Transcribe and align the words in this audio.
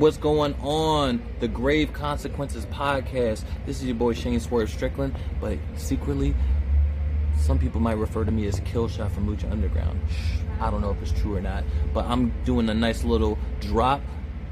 What's 0.00 0.16
going 0.16 0.54
on? 0.62 1.22
The 1.40 1.48
Grave 1.48 1.92
Consequences 1.92 2.64
podcast. 2.64 3.44
This 3.66 3.80
is 3.80 3.84
your 3.84 3.96
boy 3.96 4.14
Shane 4.14 4.40
Swerve 4.40 4.70
Strickland, 4.70 5.14
but 5.42 5.58
secretly, 5.76 6.34
some 7.38 7.58
people 7.58 7.82
might 7.82 7.98
refer 7.98 8.24
to 8.24 8.30
me 8.30 8.46
as 8.46 8.58
Killshot 8.60 9.10
from 9.10 9.28
Lucha 9.28 9.52
Underground. 9.52 10.00
I 10.58 10.70
don't 10.70 10.80
know 10.80 10.90
if 10.90 11.02
it's 11.02 11.12
true 11.20 11.36
or 11.36 11.42
not, 11.42 11.64
but 11.92 12.06
I'm 12.06 12.32
doing 12.46 12.70
a 12.70 12.74
nice 12.74 13.04
little 13.04 13.38
drop 13.60 14.00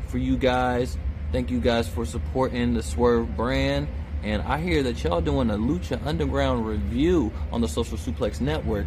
for 0.08 0.18
you 0.18 0.36
guys. 0.36 0.98
Thank 1.32 1.50
you 1.50 1.60
guys 1.60 1.88
for 1.88 2.04
supporting 2.04 2.74
the 2.74 2.82
Swerve 2.82 3.34
brand. 3.34 3.88
And 4.22 4.42
I 4.42 4.60
hear 4.60 4.82
that 4.82 5.02
y'all 5.02 5.22
doing 5.22 5.48
a 5.48 5.56
Lucha 5.56 5.98
Underground 6.04 6.66
review 6.66 7.32
on 7.52 7.62
the 7.62 7.68
Social 7.68 7.96
Suplex 7.96 8.42
Network. 8.42 8.86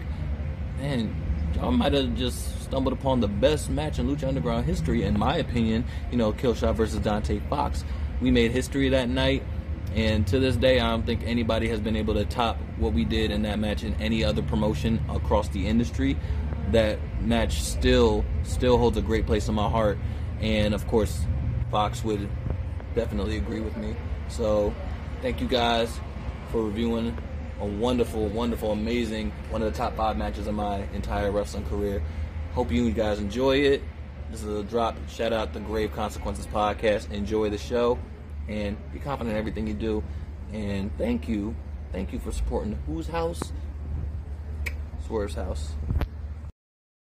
Man, 0.77 1.11
y'all 1.55 1.71
might 1.71 1.93
have 1.93 2.15
just 2.15 2.63
stumbled 2.63 2.93
upon 2.93 3.19
the 3.19 3.27
best 3.27 3.69
match 3.69 3.99
in 3.99 4.07
Lucha 4.07 4.27
Underground 4.27 4.65
history, 4.65 5.03
in 5.03 5.17
my 5.17 5.37
opinion. 5.37 5.85
You 6.11 6.17
know, 6.17 6.31
Killshot 6.31 6.75
versus 6.75 6.99
Dante 6.99 7.39
Fox. 7.49 7.83
We 8.21 8.31
made 8.31 8.51
history 8.51 8.89
that 8.89 9.09
night, 9.09 9.43
and 9.95 10.25
to 10.27 10.39
this 10.39 10.55
day, 10.55 10.79
I 10.79 10.89
don't 10.89 11.05
think 11.05 11.23
anybody 11.25 11.67
has 11.69 11.79
been 11.79 11.95
able 11.95 12.13
to 12.13 12.25
top 12.25 12.57
what 12.77 12.93
we 12.93 13.03
did 13.03 13.31
in 13.31 13.41
that 13.43 13.59
match 13.59 13.83
in 13.83 13.93
any 13.95 14.23
other 14.23 14.41
promotion 14.41 15.01
across 15.09 15.49
the 15.49 15.67
industry. 15.67 16.17
That 16.71 16.99
match 17.21 17.61
still 17.61 18.23
still 18.43 18.77
holds 18.77 18.97
a 18.97 19.01
great 19.01 19.25
place 19.25 19.47
in 19.47 19.55
my 19.55 19.69
heart, 19.69 19.97
and 20.39 20.73
of 20.73 20.87
course, 20.87 21.25
Fox 21.71 22.03
would 22.03 22.29
definitely 22.95 23.37
agree 23.37 23.61
with 23.61 23.75
me. 23.77 23.95
So, 24.29 24.73
thank 25.21 25.41
you 25.41 25.47
guys 25.47 25.99
for 26.51 26.63
reviewing 26.63 27.17
a 27.61 27.65
wonderful, 27.65 28.25
wonderful, 28.29 28.71
amazing, 28.71 29.31
one 29.51 29.61
of 29.61 29.71
the 29.71 29.77
top 29.77 29.95
five 29.95 30.17
matches 30.17 30.47
of 30.47 30.55
my 30.55 30.77
entire 30.93 31.31
wrestling 31.31 31.63
career. 31.65 32.01
Hope 32.53 32.71
you 32.71 32.89
guys 32.89 33.19
enjoy 33.19 33.57
it. 33.57 33.83
This 34.31 34.41
is 34.41 34.59
a 34.59 34.63
drop. 34.63 34.97
Shout 35.07 35.31
out 35.31 35.53
the 35.53 35.59
Grave 35.59 35.93
Consequences 35.93 36.47
podcast. 36.47 37.11
Enjoy 37.11 37.51
the 37.51 37.59
show 37.59 37.99
and 38.47 38.75
be 38.91 38.97
confident 38.97 39.35
in 39.35 39.37
everything 39.37 39.67
you 39.67 39.75
do. 39.75 40.03
And 40.51 40.91
thank 40.97 41.29
you. 41.29 41.55
Thank 41.91 42.11
you 42.11 42.17
for 42.17 42.31
supporting 42.31 42.79
Whose 42.87 43.07
House? 43.07 43.53
Swerve's 45.05 45.35
House. 45.35 45.73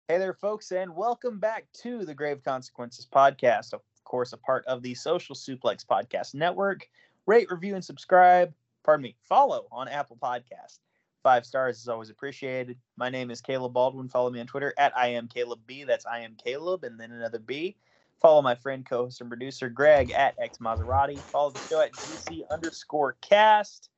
Hey 0.07 0.19
there, 0.19 0.35
folks, 0.35 0.71
and 0.71 0.95
welcome 0.95 1.41
back 1.41 1.67
to 1.83 2.05
the 2.05 2.15
Grave 2.15 2.45
Consequences 2.45 3.09
podcast. 3.13 3.73
Of 3.73 3.81
course, 4.05 4.33
a 4.33 4.37
part 4.37 4.65
of 4.67 4.83
the 4.83 4.95
Social 4.95 5.35
Suplex 5.35 5.85
Podcast 5.85 6.35
Network. 6.35 6.89
Rate, 7.27 7.51
review, 7.51 7.75
and 7.75 7.85
subscribe 7.85 8.55
pardon 8.87 9.03
me, 9.03 9.17
follow 9.29 9.67
on 9.73 9.89
Apple 9.89 10.17
Podcast. 10.17 10.79
Five 11.25 11.45
stars 11.45 11.81
is 11.81 11.89
always 11.89 12.09
appreciated. 12.09 12.79
My 12.97 13.11
name 13.11 13.33
is 13.33 13.41
Caleb 13.41 13.73
Baldwin. 13.73 14.09
Follow 14.09 14.31
me 14.31 14.39
on 14.39 14.47
Twitter 14.47 14.73
at 14.79 14.97
I 14.97 15.09
am 15.09 15.27
Caleb 15.27 15.59
B. 15.67 15.83
That's 15.83 16.07
I 16.07 16.21
am 16.21 16.37
Caleb, 16.43 16.85
and 16.85 16.99
then 16.99 17.11
another 17.11 17.41
B. 17.41 17.77
Follow 18.23 18.41
my 18.43 18.55
friend, 18.55 18.87
co-host, 18.87 19.21
and 19.21 19.29
producer 19.29 19.69
Greg 19.69 20.13
at 20.13 20.37
X 20.41 20.59
Maserati. 20.59 21.19
Follow 21.19 21.51
the 21.51 21.59
show 21.69 21.81
at 21.81 21.93
GC 21.93 22.49
underscore 22.49 23.17
cast. 23.21 23.91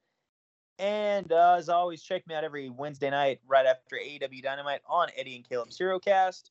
And 0.78 1.30
uh, 1.32 1.56
as 1.58 1.68
always, 1.68 2.02
check 2.02 2.26
me 2.26 2.34
out 2.34 2.44
every 2.44 2.70
Wednesday 2.70 3.10
night 3.10 3.40
right 3.46 3.66
after 3.66 3.96
AEW 3.96 4.42
Dynamite 4.42 4.80
on 4.88 5.08
Eddie 5.16 5.36
and 5.36 5.48
Caleb's 5.48 5.78
HeroCast. 5.78 6.44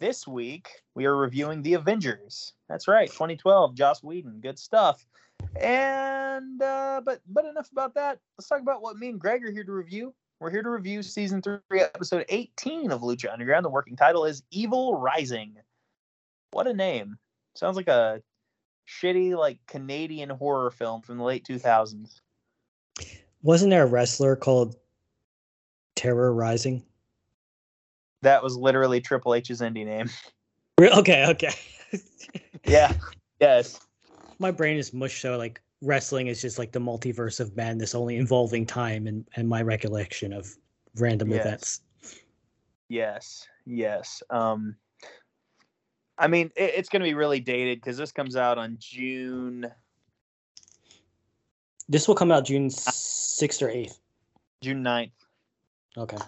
This 0.00 0.26
week, 0.26 0.68
we 0.94 1.04
are 1.04 1.16
reviewing 1.16 1.62
The 1.62 1.74
Avengers. 1.74 2.54
That's 2.70 2.88
right, 2.88 3.10
2012, 3.10 3.74
Joss 3.74 4.02
Whedon. 4.02 4.40
Good 4.40 4.58
stuff. 4.58 5.04
And 5.60 6.62
uh, 6.62 7.02
but 7.04 7.20
but 7.26 7.44
enough 7.44 7.70
about 7.72 7.94
that. 7.94 8.18
Let's 8.38 8.48
talk 8.48 8.60
about 8.60 8.82
what 8.82 8.96
me 8.96 9.10
and 9.10 9.20
Greg 9.20 9.44
are 9.44 9.50
here 9.50 9.64
to 9.64 9.72
review. 9.72 10.14
We're 10.40 10.50
here 10.50 10.62
to 10.62 10.70
review 10.70 11.02
season 11.02 11.40
three, 11.40 11.58
episode 11.72 12.24
18 12.28 12.90
of 12.90 13.02
Lucha 13.02 13.32
Underground. 13.32 13.64
The 13.64 13.70
working 13.70 13.94
title 13.96 14.24
is 14.24 14.42
Evil 14.50 14.96
Rising. 14.96 15.56
What 16.50 16.66
a 16.66 16.72
name! 16.72 17.16
Sounds 17.54 17.76
like 17.76 17.88
a 17.88 18.22
shitty 18.88 19.36
like 19.36 19.58
Canadian 19.66 20.30
horror 20.30 20.70
film 20.70 21.02
from 21.02 21.18
the 21.18 21.24
late 21.24 21.44
2000s. 21.44 22.20
Wasn't 23.42 23.70
there 23.70 23.84
a 23.84 23.86
wrestler 23.86 24.36
called 24.36 24.76
Terror 25.94 26.32
Rising? 26.32 26.82
That 28.22 28.42
was 28.42 28.56
literally 28.56 29.00
Triple 29.00 29.34
H's 29.34 29.60
indie 29.60 29.84
name. 29.84 30.08
Okay, 30.80 31.26
okay. 31.28 31.52
yeah. 32.64 32.92
Yes 33.40 33.80
my 34.42 34.50
brain 34.50 34.76
is 34.76 34.92
mush 34.92 35.22
so 35.22 35.38
like 35.38 35.62
wrestling 35.80 36.26
is 36.26 36.42
just 36.42 36.58
like 36.58 36.72
the 36.72 36.78
multiverse 36.78 37.40
of 37.40 37.56
madness 37.56 37.94
only 37.94 38.16
involving 38.16 38.66
time 38.66 39.06
and 39.06 39.24
and 39.36 39.48
my 39.48 39.62
recollection 39.62 40.32
of 40.32 40.54
random 40.96 41.30
yes. 41.30 41.40
events. 41.40 41.80
Yes 42.88 43.48
yes 43.66 44.22
um 44.30 44.76
i 46.18 46.26
mean 46.26 46.50
it, 46.56 46.72
it's 46.76 46.88
going 46.88 47.00
to 47.00 47.08
be 47.08 47.14
really 47.14 47.40
dated 47.40 47.78
because 47.78 47.96
this 47.96 48.12
comes 48.12 48.36
out 48.36 48.58
on 48.58 48.76
june 48.78 49.70
this 51.88 52.08
will 52.08 52.14
come 52.14 52.32
out 52.32 52.44
june 52.44 52.68
6th 52.68 53.62
or 53.62 53.68
8th 53.68 53.98
june 54.60 54.82
9th 54.82 55.10
okay. 55.96 56.18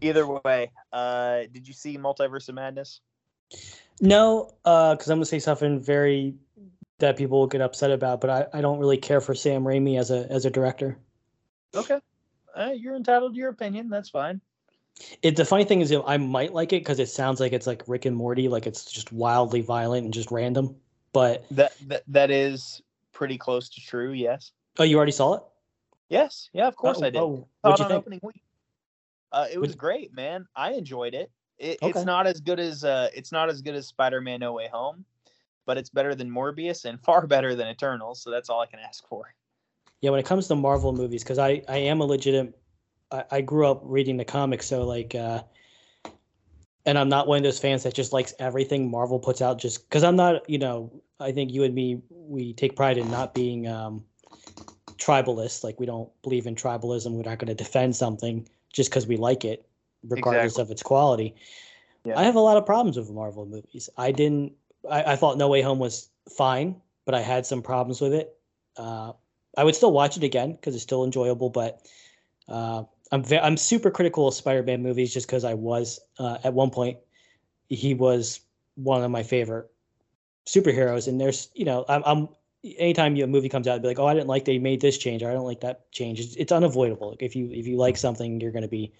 Either 0.00 0.26
way 0.26 0.70
uh 0.92 1.40
did 1.52 1.66
you 1.66 1.74
see 1.74 1.98
multiverse 1.98 2.48
of 2.48 2.54
madness? 2.54 3.00
No 4.00 4.52
uh 4.64 4.94
because 4.94 5.10
i'm 5.10 5.16
gonna 5.18 5.26
say 5.26 5.40
something 5.40 5.80
very 5.80 6.34
that 6.98 7.16
people 7.16 7.38
will 7.38 7.46
get 7.46 7.60
upset 7.60 7.90
about, 7.90 8.20
but 8.20 8.30
I, 8.30 8.46
I 8.58 8.60
don't 8.60 8.78
really 8.78 8.96
care 8.96 9.20
for 9.20 9.34
Sam 9.34 9.62
Raimi 9.62 9.98
as 9.98 10.10
a 10.10 10.26
as 10.30 10.44
a 10.44 10.50
director. 10.50 10.98
Okay, 11.74 12.00
uh, 12.56 12.72
you're 12.74 12.96
entitled 12.96 13.34
to 13.34 13.38
your 13.38 13.50
opinion. 13.50 13.88
That's 13.88 14.10
fine. 14.10 14.40
It 15.22 15.36
the 15.36 15.44
funny 15.44 15.64
thing 15.64 15.80
is, 15.80 15.90
you 15.90 15.98
know, 15.98 16.04
I 16.06 16.16
might 16.16 16.52
like 16.52 16.72
it 16.72 16.80
because 16.80 16.98
it 16.98 17.08
sounds 17.08 17.40
like 17.40 17.52
it's 17.52 17.66
like 17.66 17.82
Rick 17.86 18.04
and 18.04 18.16
Morty, 18.16 18.48
like 18.48 18.66
it's 18.66 18.84
just 18.84 19.12
wildly 19.12 19.60
violent 19.60 20.04
and 20.04 20.12
just 20.12 20.30
random. 20.30 20.76
But 21.12 21.44
that 21.52 21.72
that, 21.86 22.02
that 22.08 22.30
is 22.30 22.82
pretty 23.12 23.38
close 23.38 23.68
to 23.70 23.80
true. 23.80 24.12
Yes. 24.12 24.52
Oh, 24.78 24.84
you 24.84 24.96
already 24.96 25.12
saw 25.12 25.34
it? 25.34 25.42
Yes. 26.08 26.50
Yeah, 26.52 26.66
of 26.66 26.76
course 26.76 26.98
oh, 27.00 27.06
I 27.06 27.10
did. 27.10 27.18
Oh, 27.18 27.48
what'd 27.62 27.88
you 27.88 28.02
think? 28.02 28.22
Uh, 29.30 29.46
it 29.52 29.58
was 29.58 29.74
great, 29.74 30.14
man. 30.14 30.46
I 30.56 30.72
enjoyed 30.72 31.14
it. 31.14 31.30
it 31.58 31.78
okay. 31.82 31.90
It's 31.90 32.06
not 32.06 32.26
as 32.26 32.40
good 32.40 32.58
as 32.58 32.82
uh, 32.82 33.08
it's 33.14 33.30
not 33.30 33.50
as 33.50 33.62
good 33.62 33.74
as 33.74 33.86
Spider-Man: 33.86 34.40
No 34.40 34.54
Way 34.54 34.68
Home, 34.72 35.04
but 35.68 35.76
it's 35.76 35.90
better 35.90 36.14
than 36.14 36.30
Morbius 36.30 36.86
and 36.86 36.98
far 37.04 37.28
better 37.28 37.54
than 37.54 37.68
Eternals. 37.68 38.22
So 38.22 38.30
that's 38.30 38.48
all 38.48 38.60
I 38.60 38.66
can 38.66 38.80
ask 38.80 39.06
for. 39.06 39.32
Yeah, 40.00 40.10
when 40.10 40.18
it 40.18 40.26
comes 40.26 40.48
to 40.48 40.56
Marvel 40.56 40.92
movies, 40.92 41.22
because 41.22 41.38
I 41.38 41.62
I 41.68 41.76
am 41.76 42.00
a 42.00 42.04
legitimate. 42.04 42.58
I, 43.12 43.24
I 43.30 43.40
grew 43.40 43.66
up 43.66 43.80
reading 43.84 44.16
the 44.16 44.24
comics, 44.24 44.66
so 44.66 44.84
like, 44.84 45.14
uh, 45.14 45.42
and 46.84 46.98
I'm 46.98 47.08
not 47.08 47.26
one 47.26 47.38
of 47.38 47.44
those 47.44 47.58
fans 47.58 47.82
that 47.84 47.94
just 47.94 48.12
likes 48.12 48.34
everything 48.38 48.90
Marvel 48.90 49.18
puts 49.18 49.42
out. 49.42 49.58
Just 49.58 49.88
because 49.88 50.04
I'm 50.04 50.16
not, 50.16 50.48
you 50.48 50.58
know, 50.58 51.02
I 51.20 51.32
think 51.32 51.52
you 51.52 51.64
and 51.64 51.74
me 51.74 52.00
we 52.10 52.52
take 52.54 52.76
pride 52.76 52.96
in 52.96 53.10
not 53.10 53.34
being 53.34 53.66
um, 53.66 54.04
tribalist. 54.96 55.64
Like 55.64 55.80
we 55.80 55.86
don't 55.86 56.10
believe 56.22 56.46
in 56.46 56.54
tribalism. 56.54 57.12
We're 57.12 57.28
not 57.28 57.38
going 57.38 57.48
to 57.48 57.54
defend 57.54 57.94
something 57.94 58.48
just 58.72 58.90
because 58.90 59.06
we 59.06 59.16
like 59.16 59.44
it, 59.44 59.66
regardless 60.04 60.52
exactly. 60.52 60.62
of 60.62 60.70
its 60.70 60.82
quality. 60.82 61.34
Yeah. 62.04 62.18
I 62.18 62.22
have 62.22 62.36
a 62.36 62.40
lot 62.40 62.56
of 62.56 62.64
problems 62.64 62.96
with 62.96 63.10
Marvel 63.10 63.46
movies. 63.46 63.90
I 63.96 64.12
didn't 64.12 64.52
I, 64.90 65.12
I, 65.12 65.16
thought 65.16 65.38
No 65.38 65.48
Way 65.48 65.62
Home 65.62 65.78
was 65.78 66.10
fine, 66.36 66.80
but 67.04 67.14
I 67.14 67.20
had 67.20 67.46
some 67.46 67.62
problems 67.62 68.00
with 68.00 68.12
it. 68.12 68.36
Uh, 68.76 69.12
I 69.56 69.64
would 69.64 69.74
still 69.74 69.92
watch 69.92 70.16
it 70.16 70.22
again 70.22 70.52
because 70.52 70.74
it's 70.74 70.84
still 70.84 71.04
enjoyable, 71.04 71.50
but 71.50 71.86
uh, 72.48 72.84
I'm 73.10 73.24
ve- 73.24 73.38
I'm 73.38 73.56
super 73.56 73.90
critical 73.90 74.28
of 74.28 74.34
Spider-Man 74.34 74.82
movies 74.82 75.12
just 75.12 75.26
because 75.26 75.44
I 75.44 75.54
was 75.54 76.00
uh, 76.18 76.38
at 76.44 76.54
one 76.54 76.70
point 76.70 76.98
he 77.68 77.94
was 77.94 78.40
one 78.76 79.02
of 79.02 79.10
my 79.10 79.22
favorite 79.22 79.70
superheroes, 80.46 81.08
and 81.08 81.20
there's 81.20 81.50
you 81.54 81.64
know 81.64 81.84
I'm, 81.88 82.02
I'm 82.06 82.28
anytime 82.78 83.16
a 83.16 83.26
movie 83.26 83.48
comes 83.48 83.66
out, 83.66 83.76
I'd 83.76 83.82
be 83.82 83.88
like, 83.88 83.98
oh, 83.98 84.06
I 84.06 84.14
didn't 84.14 84.28
like 84.28 84.44
they 84.44 84.58
made 84.58 84.80
this 84.80 84.98
change, 84.98 85.22
or 85.22 85.30
I 85.30 85.32
don't 85.32 85.44
like 85.44 85.60
that 85.60 85.90
change. 85.92 86.20
It's, 86.20 86.36
it's 86.36 86.52
unavoidable. 86.52 87.16
If 87.20 87.34
you 87.36 87.50
if 87.52 87.66
you 87.66 87.76
like 87.76 87.96
something, 87.96 88.40
you're 88.40 88.52
going 88.52 88.62
to 88.62 88.68
be 88.68 88.92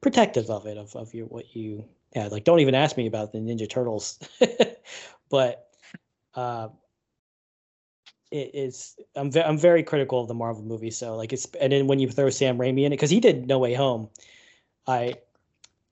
protective 0.00 0.50
of 0.50 0.66
it, 0.66 0.76
of 0.76 0.94
of 0.96 1.14
your 1.14 1.26
what 1.26 1.54
you 1.54 1.84
yeah. 2.14 2.28
Like 2.28 2.44
don't 2.44 2.60
even 2.60 2.74
ask 2.74 2.96
me 2.96 3.06
about 3.06 3.32
the 3.32 3.38
Ninja 3.38 3.68
Turtles 3.68 4.18
but 5.30 5.68
uh, 6.34 6.68
it 8.30 8.50
is 8.54 8.96
I'm 9.14 9.30
ve- 9.30 9.42
I'm 9.42 9.58
very 9.58 9.82
critical 9.82 10.20
of 10.20 10.28
the 10.28 10.34
Marvel 10.34 10.64
movies. 10.64 10.96
So 10.98 11.16
like 11.16 11.32
it's 11.32 11.46
and 11.60 11.72
then 11.72 11.86
when 11.86 11.98
you 11.98 12.08
throw 12.08 12.30
Sam 12.30 12.58
Raimi 12.58 12.80
in 12.80 12.86
it 12.86 12.90
because 12.96 13.10
he 13.10 13.20
did 13.20 13.46
No 13.46 13.58
Way 13.58 13.74
Home, 13.74 14.08
I 14.86 15.14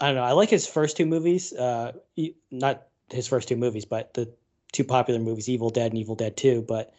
I 0.00 0.06
don't 0.06 0.17
know 0.17 0.25
I 0.25 0.32
like 0.32 0.50
his 0.50 0.67
first 0.67 0.96
two 0.96 1.06
movies. 1.06 1.52
Uh, 1.52 1.93
he, 2.17 2.37
not 2.50 2.87
his 3.11 3.29
first 3.29 3.49
two 3.49 3.56
movies, 3.56 3.85
but 3.85 4.14
the 4.14 4.32
two 4.73 4.85
popular 4.85 5.20
movies, 5.20 5.49
Evil 5.49 5.70
Dead 5.70 5.93
and 5.93 5.99
Evil 5.99 6.14
Dead 6.17 6.37
Two. 6.37 6.62
But 6.62 6.93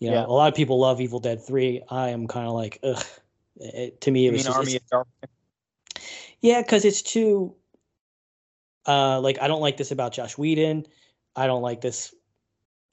you 0.00 0.10
know, 0.10 0.16
Yeah. 0.16 0.26
a 0.26 0.32
lot 0.32 0.48
of 0.48 0.54
people 0.56 0.80
love 0.80 1.00
Evil 1.00 1.20
Dead 1.20 1.44
Three. 1.46 1.82
I 1.88 2.08
am 2.08 2.26
kind 2.26 2.46
of 2.46 2.54
like, 2.54 2.78
ugh. 2.82 3.04
It, 3.56 4.00
to 4.00 4.10
me, 4.10 4.26
it 4.26 4.30
You 4.30 4.32
was 4.32 4.44
just, 4.44 4.56
Army 4.56 4.76
of 4.76 4.86
Darkness? 4.86 5.30
yeah, 6.40 6.62
because 6.62 6.84
it's 6.84 7.02
too. 7.02 7.54
Uh, 8.86 9.20
like 9.20 9.38
I 9.40 9.48
don't 9.48 9.60
like 9.60 9.76
this 9.76 9.90
about 9.90 10.12
Joss 10.12 10.36
Whedon. 10.36 10.86
I 11.36 11.46
don't 11.46 11.62
like 11.62 11.80
this, 11.80 12.14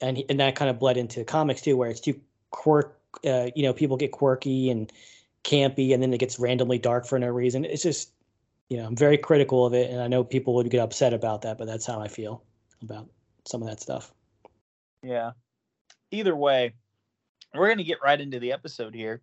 and 0.00 0.22
and 0.28 0.40
that 0.40 0.54
kind 0.54 0.70
of 0.70 0.78
bled 0.78 0.96
into 0.96 1.24
comics 1.24 1.62
too, 1.62 1.76
where 1.76 1.90
it's 1.90 2.00
too 2.00 2.20
quirk. 2.50 2.96
Uh, 3.24 3.50
you 3.56 3.62
know, 3.62 3.72
people 3.72 3.96
get 3.96 4.12
quirky 4.12 4.70
and 4.70 4.92
campy, 5.44 5.92
and 5.92 6.02
then 6.02 6.12
it 6.12 6.18
gets 6.18 6.38
randomly 6.38 6.78
dark 6.78 7.06
for 7.06 7.18
no 7.18 7.28
reason. 7.28 7.64
It's 7.64 7.82
just, 7.82 8.12
you 8.68 8.76
know, 8.76 8.86
I'm 8.86 8.96
very 8.96 9.18
critical 9.18 9.66
of 9.66 9.74
it, 9.74 9.90
and 9.90 10.00
I 10.00 10.06
know 10.06 10.22
people 10.22 10.54
would 10.54 10.70
get 10.70 10.80
upset 10.80 11.12
about 11.12 11.42
that, 11.42 11.58
but 11.58 11.66
that's 11.66 11.86
how 11.86 12.00
I 12.00 12.08
feel 12.08 12.42
about 12.82 13.08
some 13.46 13.62
of 13.62 13.68
that 13.68 13.80
stuff. 13.80 14.12
Yeah. 15.02 15.32
Either 16.12 16.36
way, 16.36 16.74
we're 17.54 17.68
gonna 17.68 17.82
get 17.82 17.98
right 18.02 18.20
into 18.20 18.38
the 18.38 18.52
episode 18.52 18.94
here. 18.94 19.22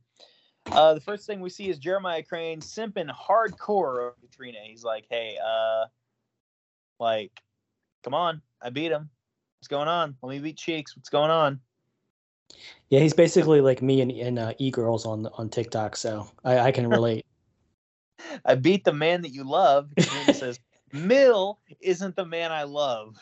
Uh, 0.72 0.94
the 0.94 1.00
first 1.00 1.26
thing 1.26 1.40
we 1.40 1.50
see 1.50 1.70
is 1.70 1.78
Jeremiah 1.78 2.24
Crane 2.24 2.60
simping 2.60 3.10
hardcore 3.10 4.00
over 4.00 4.16
Catrina. 4.22 4.60
He's 4.64 4.84
like, 4.84 5.06
"Hey, 5.10 5.38
uh, 5.42 5.86
like, 7.00 7.32
come 8.04 8.14
on, 8.14 8.42
I 8.62 8.70
beat 8.70 8.92
him. 8.92 9.10
What's 9.60 9.68
going 9.68 9.88
on? 9.88 10.16
Let 10.22 10.30
me 10.30 10.40
beat 10.40 10.58
Cheeks. 10.58 10.96
What's 10.96 11.10
going 11.10 11.32
on?" 11.32 11.60
Yeah, 12.90 13.00
he's 13.00 13.14
basically 13.14 13.62
like 13.62 13.82
me 13.82 14.02
and, 14.02 14.12
and 14.12 14.40
uh, 14.40 14.54
e 14.58 14.72
girls 14.72 15.06
on 15.06 15.28
on 15.38 15.50
TikTok, 15.50 15.96
so 15.96 16.30
I, 16.44 16.60
I 16.60 16.72
can 16.72 16.88
relate. 16.92 17.26
I 18.46 18.56
beat 18.56 18.84
the 18.84 18.94
man 18.94 19.22
that 19.22 19.34
you 19.34 19.44
love. 19.44 19.90
Says, 20.34 20.60
"Mil 20.94 21.60
isn't 21.82 22.16
the 22.16 22.26
man 22.26 22.52
I 22.52 22.64
love." 22.64 23.16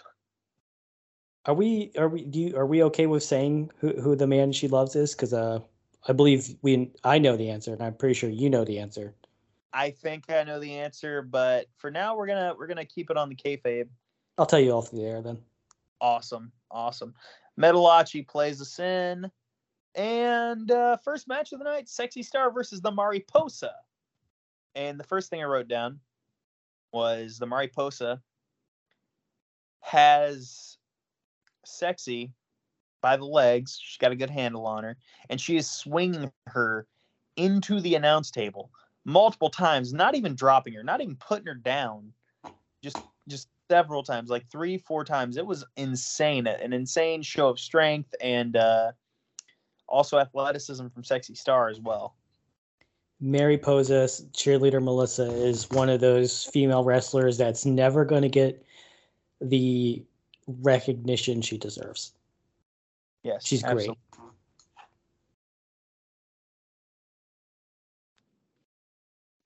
Are 1.45 1.53
we 1.53 1.91
are 1.97 2.09
we 2.09 2.23
do 2.25 2.39
you, 2.39 2.57
are 2.57 2.65
we 2.65 2.83
okay 2.83 3.05
with 3.05 3.23
saying 3.23 3.71
who 3.79 3.89
who 4.01 4.15
the 4.15 4.27
man 4.27 4.51
she 4.51 4.67
loves 4.67 4.95
is? 4.95 5.13
Because 5.13 5.33
uh, 5.33 5.59
I 6.07 6.13
believe 6.13 6.55
we 6.61 6.91
I 7.03 7.19
know 7.19 7.37
the 7.37 7.49
answer, 7.49 7.73
and 7.73 7.83
I'm 7.83 7.93
pretty 7.93 8.15
sure 8.15 8.29
you 8.29 8.49
know 8.49 8.65
the 8.65 8.79
answer. 8.79 9.13
I 9.75 9.91
think 9.91 10.29
I 10.29 10.43
know 10.43 10.57
the 10.57 10.77
answer, 10.77 11.21
but 11.21 11.67
for 11.75 11.91
now 11.91 12.15
we're 12.15 12.27
gonna 12.27 12.55
we're 12.57 12.65
gonna 12.65 12.85
keep 12.85 13.11
it 13.11 13.17
on 13.17 13.27
the 13.27 13.35
kayfabe. 13.35 13.89
I'll 14.37 14.45
tell 14.45 14.59
you 14.59 14.71
off 14.71 14.89
the 14.89 15.03
air 15.03 15.21
then. 15.21 15.37
Awesome, 15.99 16.53
awesome. 16.71 17.13
Metalachi 17.59 18.25
plays 18.25 18.61
us 18.61 18.79
in, 18.79 19.29
and 19.93 20.71
uh, 20.71 20.95
first 21.03 21.27
match 21.27 21.51
of 21.51 21.59
the 21.59 21.65
night: 21.65 21.89
Sexy 21.89 22.23
Star 22.23 22.51
versus 22.51 22.79
the 22.79 22.91
Mariposa. 22.91 23.73
And 24.75 24.97
the 24.97 25.03
first 25.03 25.29
thing 25.29 25.41
I 25.41 25.45
wrote 25.45 25.67
down 25.67 25.99
was 26.93 27.37
the 27.37 27.45
Mariposa 27.45 28.21
has 29.81 30.77
sexy 31.65 32.31
by 33.01 33.17
the 33.17 33.25
legs. 33.25 33.77
She's 33.81 33.97
got 33.97 34.13
a 34.13 34.15
good 34.15 34.29
handle 34.29 34.65
on 34.65 34.85
her, 34.85 34.95
and 35.29 35.39
she 35.39 35.57
is 35.57 35.69
swinging 35.69 36.31
her 36.47 36.87
into 37.35 37.81
the 37.81 37.95
announce 37.95 38.31
table 38.31 38.71
multiple 39.05 39.49
times, 39.49 39.93
not 39.93 40.15
even 40.15 40.35
dropping 40.35 40.73
her, 40.73 40.83
not 40.83 41.01
even 41.01 41.15
putting 41.15 41.45
her 41.45 41.55
down, 41.55 42.11
just 42.83 42.97
just 43.27 43.47
several 43.69 44.03
times, 44.03 44.29
like 44.29 44.47
three, 44.51 44.77
four 44.77 45.03
times. 45.03 45.37
It 45.37 45.45
was 45.45 45.65
insane, 45.77 46.47
an 46.47 46.73
insane 46.73 47.21
show 47.21 47.47
of 47.47 47.59
strength 47.59 48.13
and 48.21 48.55
uh, 48.55 48.91
also 49.87 50.17
athleticism 50.17 50.87
from 50.87 51.03
Sexy 51.03 51.35
Star 51.35 51.69
as 51.69 51.79
well. 51.79 52.15
Mariposa 53.21 54.07
cheerleader 54.33 54.83
Melissa 54.83 55.31
is 55.31 55.69
one 55.71 55.89
of 55.89 56.01
those 56.01 56.43
female 56.43 56.83
wrestlers 56.83 57.37
that's 57.37 57.65
never 57.65 58.03
going 58.03 58.23
to 58.23 58.29
get 58.29 58.63
the 59.39 60.03
recognition 60.47 61.41
she 61.41 61.57
deserves. 61.57 62.13
Yes, 63.23 63.47
She's 63.47 63.63
great. 63.63 63.71
absolutely. 63.71 63.97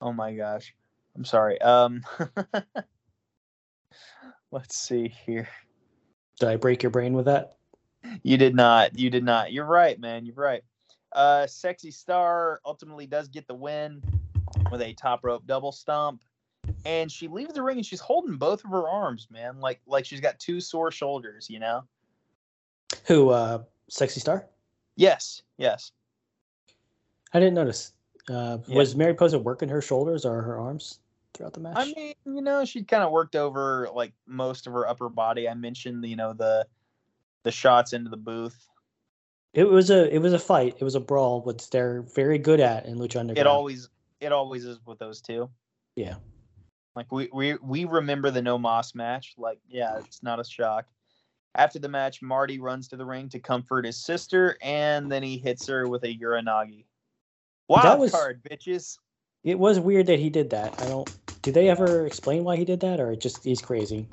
Oh 0.00 0.12
my 0.12 0.34
gosh. 0.34 0.74
I'm 1.16 1.24
sorry. 1.24 1.60
Um 1.60 2.02
let's 4.50 4.78
see 4.78 5.08
here. 5.08 5.48
Did 6.38 6.48
I 6.48 6.56
break 6.56 6.82
your 6.82 6.90
brain 6.90 7.12
with 7.12 7.26
that? 7.26 7.56
You 8.22 8.36
did 8.36 8.54
not. 8.54 8.98
You 8.98 9.10
did 9.10 9.24
not. 9.24 9.52
You're 9.52 9.66
right, 9.66 9.98
man. 10.00 10.24
You're 10.24 10.34
right. 10.34 10.62
Uh 11.12 11.46
Sexy 11.46 11.90
Star 11.90 12.60
ultimately 12.64 13.06
does 13.06 13.28
get 13.28 13.46
the 13.46 13.54
win 13.54 14.02
with 14.70 14.80
a 14.80 14.92
top 14.94 15.24
rope 15.24 15.46
double 15.46 15.72
stomp. 15.72 16.22
And 16.84 17.10
she 17.10 17.28
leaves 17.28 17.54
the 17.54 17.62
ring 17.62 17.78
and 17.78 17.86
she's 17.86 18.00
holding 18.00 18.36
both 18.36 18.64
of 18.64 18.70
her 18.70 18.88
arms, 18.88 19.28
man. 19.30 19.60
Like 19.60 19.80
like 19.86 20.04
she's 20.04 20.20
got 20.20 20.38
two 20.38 20.60
sore 20.60 20.90
shoulders, 20.90 21.48
you 21.50 21.58
know? 21.58 21.84
Who? 23.06 23.30
Uh, 23.30 23.62
Sexy 23.88 24.20
Star? 24.20 24.46
Yes, 24.96 25.42
yes. 25.56 25.92
I 27.32 27.40
didn't 27.40 27.54
notice. 27.54 27.92
Uh, 28.30 28.58
Yeah. 28.66 28.76
Was 28.76 28.94
Mariposa 28.94 29.38
working 29.38 29.68
her 29.68 29.82
shoulders 29.82 30.24
or 30.24 30.40
her 30.40 30.58
arms 30.58 31.00
throughout 31.34 31.52
the 31.52 31.60
match? 31.60 31.76
I 31.76 31.86
mean, 31.86 32.14
you 32.24 32.42
know, 32.42 32.64
she 32.64 32.84
kind 32.84 33.02
of 33.02 33.10
worked 33.10 33.34
over 33.34 33.88
like 33.94 34.12
most 34.26 34.66
of 34.66 34.72
her 34.72 34.86
upper 34.88 35.08
body. 35.08 35.48
I 35.48 35.54
mentioned, 35.54 36.04
you 36.06 36.16
know, 36.16 36.32
the 36.32 36.66
the 37.42 37.50
shots 37.50 37.92
into 37.92 38.10
the 38.10 38.16
booth. 38.16 38.68
it 39.52 39.64
was 39.64 39.90
a 39.90 40.14
it 40.14 40.18
was 40.18 40.32
a 40.32 40.38
fight. 40.38 40.76
It 40.78 40.84
was 40.84 40.94
a 40.94 41.00
brawl, 41.00 41.40
which 41.40 41.70
they're 41.70 42.02
very 42.02 42.38
good 42.38 42.60
at 42.60 42.86
in 42.86 42.98
Lucha 42.98 43.16
Underground. 43.18 43.38
It 43.38 43.46
always 43.46 43.88
it 44.20 44.30
always 44.32 44.64
is 44.64 44.78
with 44.86 44.98
those 44.98 45.20
two. 45.20 45.50
Yeah. 45.96 46.14
Like 46.94 47.10
we 47.10 47.28
we 47.32 47.54
we 47.56 47.84
remember 47.84 48.30
the 48.30 48.42
no 48.42 48.58
más 48.58 48.94
match. 48.94 49.34
Like, 49.38 49.58
yeah, 49.68 49.98
it's 49.98 50.22
not 50.22 50.38
a 50.38 50.44
shock. 50.44 50.86
After 51.56 51.80
the 51.80 51.88
match, 51.88 52.22
Marty 52.22 52.60
runs 52.60 52.86
to 52.88 52.96
the 52.96 53.04
ring 53.04 53.28
to 53.30 53.40
comfort 53.40 53.84
his 53.84 53.96
sister, 53.96 54.56
and 54.62 55.10
then 55.10 55.22
he 55.22 55.36
hits 55.38 55.66
her 55.66 55.88
with 55.88 56.04
a 56.04 56.14
Uranage. 56.16 56.84
Wild 57.70 58.00
was- 58.00 58.10
card, 58.10 58.42
bitches. 58.42 58.98
It 59.42 59.58
was 59.58 59.80
weird 59.80 60.06
that 60.06 60.18
he 60.18 60.28
did 60.28 60.50
that. 60.50 60.74
I 60.82 60.86
don't. 60.86 61.08
Did 61.42 61.54
they 61.54 61.70
ever 61.70 62.04
explain 62.04 62.44
why 62.44 62.56
he 62.56 62.66
did 62.66 62.80
that, 62.80 63.00
or 63.00 63.12
it 63.12 63.20
just 63.20 63.42
he's 63.42 63.62
crazy? 63.62 64.06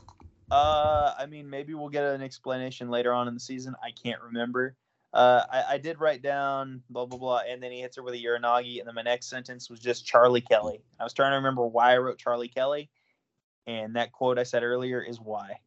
Uh, 0.50 1.14
I 1.20 1.26
mean, 1.26 1.50
maybe 1.50 1.74
we'll 1.74 1.90
get 1.90 2.06
an 2.06 2.22
explanation 2.22 2.90
later 2.90 3.12
on 3.12 3.28
in 3.28 3.34
the 3.34 3.40
season. 3.40 3.76
I 3.84 3.92
can't 3.92 4.22
remember. 4.22 4.76
Uh, 5.14 5.44
I, 5.52 5.64
I 5.74 5.78
did 5.80 6.00
write 6.00 6.22
down 6.22 6.82
blah 6.90 7.06
blah 7.06 7.20
blah, 7.20 7.42
and 7.50 7.62
then 7.62 7.72
he 7.74 7.82
hits 7.82 7.98
her 7.98 8.04
with 8.04 8.14
a 8.14 8.18
Uranage, 8.18 8.80
and 8.80 8.88
then 8.88 8.96
my 8.96 9.02
next 9.02 9.30
sentence 9.30 9.70
was 9.70 9.82
just 9.82 10.06
Charlie 10.06 10.42
Kelly. 10.42 10.82
I 11.00 11.04
was 11.04 11.14
trying 11.14 11.32
to 11.32 11.38
remember 11.38 11.66
why 11.66 11.94
I 11.94 11.98
wrote 11.98 12.20
Charlie 12.20 12.48
Kelly, 12.48 12.90
and 13.66 13.98
that 13.98 14.14
quote 14.14 14.40
I 14.40 14.44
said 14.44 14.64
earlier 14.64 15.02
is 15.02 15.20
why. 15.20 15.60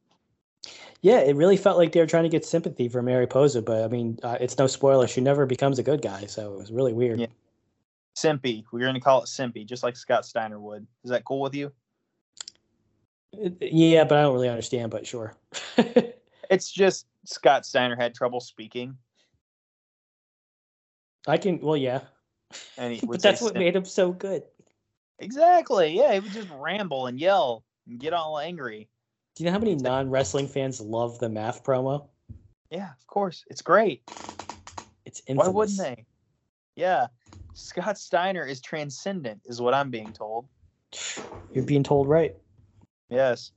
Yeah, 1.02 1.18
it 1.18 1.36
really 1.36 1.56
felt 1.56 1.76
like 1.76 1.92
they 1.92 2.00
were 2.00 2.06
trying 2.06 2.24
to 2.24 2.28
get 2.30 2.46
sympathy 2.46 2.88
for 2.88 3.02
Mariposa, 3.02 3.60
but 3.60 3.84
I 3.84 3.88
mean, 3.88 4.18
uh, 4.22 4.38
it's 4.40 4.56
no 4.56 4.66
spoiler. 4.66 5.06
She 5.06 5.20
never 5.20 5.44
becomes 5.44 5.78
a 5.78 5.82
good 5.82 6.00
guy, 6.00 6.26
so 6.26 6.54
it 6.54 6.58
was 6.58 6.70
really 6.70 6.92
weird. 6.92 7.20
Yeah. 7.20 7.26
Simpy, 8.16 8.64
we're 8.72 8.86
gonna 8.86 9.00
call 9.00 9.22
it 9.22 9.26
Simpy, 9.26 9.66
just 9.66 9.82
like 9.82 9.96
Scott 9.96 10.26
Steiner 10.26 10.60
would. 10.60 10.86
Is 11.04 11.10
that 11.10 11.24
cool 11.24 11.40
with 11.40 11.54
you? 11.54 11.72
Uh, 13.34 13.50
yeah, 13.60 14.04
but 14.04 14.18
I 14.18 14.22
don't 14.22 14.34
really 14.34 14.48
understand. 14.48 14.90
But 14.90 15.06
sure. 15.06 15.34
It's 16.50 16.70
just 16.70 17.06
Scott 17.26 17.64
Steiner 17.64 17.96
had 17.96 18.14
trouble 18.14 18.40
speaking, 18.40 18.98
I 21.28 21.38
can. 21.38 21.60
Well, 21.60 21.76
yeah, 21.76 22.00
and 22.76 23.00
but 23.08 23.22
that's 23.22 23.40
what 23.40 23.54
Simp- 23.54 23.58
made 23.58 23.76
him 23.76 23.84
so 23.84 24.12
good. 24.12 24.44
exactly. 25.18 25.96
Yeah, 25.96 26.14
he 26.14 26.20
would 26.20 26.32
just 26.32 26.48
ramble 26.50 27.06
and 27.06 27.20
yell 27.20 27.64
and 27.86 28.00
get 28.00 28.12
all 28.14 28.38
angry. 28.38 28.88
Do 29.36 29.44
you 29.44 29.46
know 29.46 29.52
how 29.52 29.60
many 29.60 29.76
non 29.76 30.10
wrestling 30.10 30.48
fans 30.48 30.80
love 30.80 31.18
the 31.20 31.28
math 31.28 31.64
promo? 31.64 32.08
Yeah, 32.70 32.90
of 32.98 33.06
course, 33.06 33.44
it's 33.48 33.62
great. 33.62 34.02
It's 35.04 35.22
infamous. 35.26 35.46
Why 35.46 35.52
wouldn't 35.52 35.78
they? 35.78 36.06
Yeah. 36.76 37.08
Scott 37.54 37.98
Steiner 37.98 38.44
is 38.44 38.60
transcendent, 38.60 39.40
is 39.44 39.60
what 39.60 39.74
I'm 39.74 39.90
being 39.90 40.12
told. 40.12 40.46
You're 41.52 41.64
being 41.64 41.82
told 41.82 42.08
right. 42.08 42.34
Yes. 43.08 43.52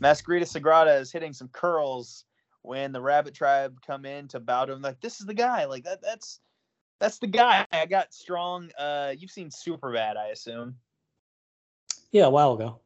Mascarita 0.00 0.42
Sagrada 0.42 1.00
is 1.00 1.12
hitting 1.12 1.32
some 1.32 1.48
curls 1.48 2.24
when 2.62 2.92
the 2.92 3.00
Rabbit 3.00 3.34
Tribe 3.34 3.78
come 3.84 4.04
in 4.04 4.28
to 4.28 4.40
bow 4.40 4.64
to 4.64 4.72
him. 4.72 4.82
Like, 4.82 5.00
this 5.00 5.20
is 5.20 5.26
the 5.26 5.34
guy. 5.34 5.64
Like 5.64 5.84
that 5.84 6.00
that's 6.02 6.40
that's 7.00 7.18
the 7.18 7.26
guy. 7.26 7.66
I 7.72 7.86
got 7.86 8.14
strong. 8.14 8.70
Uh 8.78 9.14
you've 9.16 9.30
seen 9.30 9.50
Superbad, 9.50 10.16
I 10.16 10.28
assume. 10.28 10.76
Yeah, 12.12 12.26
a 12.26 12.30
while 12.30 12.52
ago. 12.52 12.78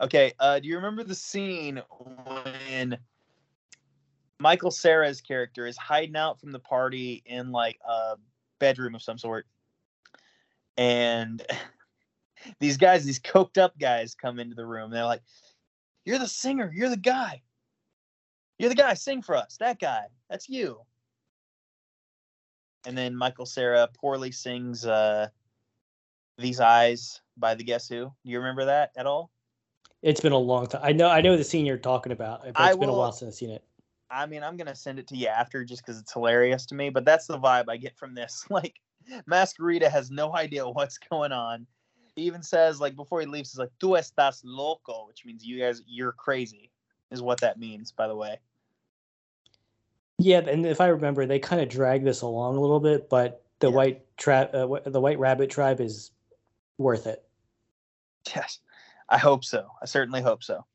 Okay, 0.00 0.32
uh 0.38 0.58
do 0.58 0.68
you 0.68 0.76
remember 0.76 1.04
the 1.04 1.14
scene 1.14 1.82
when 2.26 2.98
Michael 4.38 4.70
Cera's 4.70 5.20
character 5.20 5.66
is 5.66 5.76
hiding 5.76 6.16
out 6.16 6.38
from 6.40 6.52
the 6.52 6.60
party 6.60 7.22
in 7.26 7.50
like 7.50 7.78
a 7.88 8.16
bedroom 8.58 8.94
of 8.94 9.02
some 9.02 9.18
sort? 9.18 9.46
And 10.78 11.44
these 12.60 12.78
guys, 12.78 13.04
these 13.04 13.20
coked 13.20 13.58
up 13.58 13.78
guys 13.78 14.14
come 14.14 14.38
into 14.38 14.54
the 14.54 14.64
room. 14.64 14.90
They're 14.90 15.04
like, 15.04 15.22
You're 16.06 16.18
the 16.18 16.28
singer, 16.28 16.72
you're 16.74 16.88
the 16.88 16.96
guy. 16.96 17.42
You're 18.58 18.70
the 18.70 18.74
guy, 18.74 18.94
sing 18.94 19.20
for 19.20 19.36
us. 19.36 19.58
That 19.60 19.78
guy. 19.78 20.04
That's 20.30 20.48
you. 20.48 20.80
And 22.86 22.96
then 22.96 23.14
Michael 23.14 23.46
Cera 23.46 23.88
poorly 24.00 24.32
sings 24.32 24.86
uh 24.86 25.28
These 26.38 26.60
Eyes 26.60 27.20
by 27.36 27.54
the 27.54 27.64
Guess 27.64 27.88
Who. 27.88 28.04
Do 28.06 28.30
you 28.30 28.38
remember 28.38 28.64
that 28.64 28.92
at 28.96 29.06
all? 29.06 29.30
It's 30.02 30.20
been 30.20 30.32
a 30.32 30.38
long 30.38 30.66
time. 30.66 30.80
I 30.84 30.92
know. 30.92 31.08
I 31.08 31.20
know 31.20 31.36
the 31.36 31.42
scene 31.44 31.66
you're 31.66 31.76
talking 31.76 32.12
about. 32.12 32.42
But 32.44 32.56
I 32.56 32.68
it's 32.68 32.78
been 32.78 32.88
a 32.88 32.92
while 32.92 33.12
since 33.12 33.28
I've 33.30 33.34
seen 33.34 33.50
it. 33.50 33.64
I 34.10 34.26
mean, 34.26 34.42
I'm 34.42 34.56
gonna 34.56 34.74
send 34.74 34.98
it 34.98 35.06
to 35.08 35.16
you 35.16 35.26
after 35.26 35.64
just 35.64 35.82
because 35.82 36.00
it's 36.00 36.12
hilarious 36.12 36.66
to 36.66 36.74
me. 36.74 36.88
But 36.88 37.04
that's 37.04 37.26
the 37.26 37.38
vibe 37.38 37.64
I 37.68 37.76
get 37.76 37.96
from 37.96 38.14
this. 38.14 38.44
Like, 38.50 38.80
Mascarita 39.28 39.90
has 39.90 40.10
no 40.10 40.34
idea 40.34 40.68
what's 40.68 40.98
going 40.98 41.32
on. 41.32 41.66
He 42.16 42.22
even 42.22 42.42
says, 42.42 42.80
like, 42.80 42.96
before 42.96 43.20
he 43.20 43.26
leaves, 43.26 43.52
he's 43.52 43.58
like, 43.58 43.70
"Tu 43.78 43.88
estás 43.90 44.40
loco," 44.44 45.06
which 45.06 45.24
means 45.24 45.44
you 45.46 45.60
guys, 45.60 45.82
you're 45.86 46.12
crazy, 46.12 46.70
is 47.10 47.22
what 47.22 47.40
that 47.40 47.58
means, 47.58 47.92
by 47.92 48.08
the 48.08 48.16
way. 48.16 48.40
Yeah, 50.18 50.38
and 50.40 50.66
if 50.66 50.80
I 50.80 50.88
remember, 50.88 51.26
they 51.26 51.38
kind 51.38 51.62
of 51.62 51.68
drag 51.68 52.02
this 52.02 52.22
along 52.22 52.56
a 52.56 52.60
little 52.60 52.80
bit, 52.80 53.08
but 53.08 53.44
the 53.60 53.70
Yeah. 53.70 53.76
white 53.76 54.16
trap, 54.16 54.52
uh, 54.52 54.66
the 54.86 55.00
white 55.00 55.18
rabbit 55.20 55.48
tribe 55.48 55.80
is 55.80 56.10
worth 56.76 57.06
it. 57.06 57.24
Yes, 58.34 58.58
I 59.08 59.18
hope 59.18 59.44
so. 59.44 59.70
I 59.80 59.86
certainly 59.86 60.20
hope 60.20 60.42
so. 60.42 60.66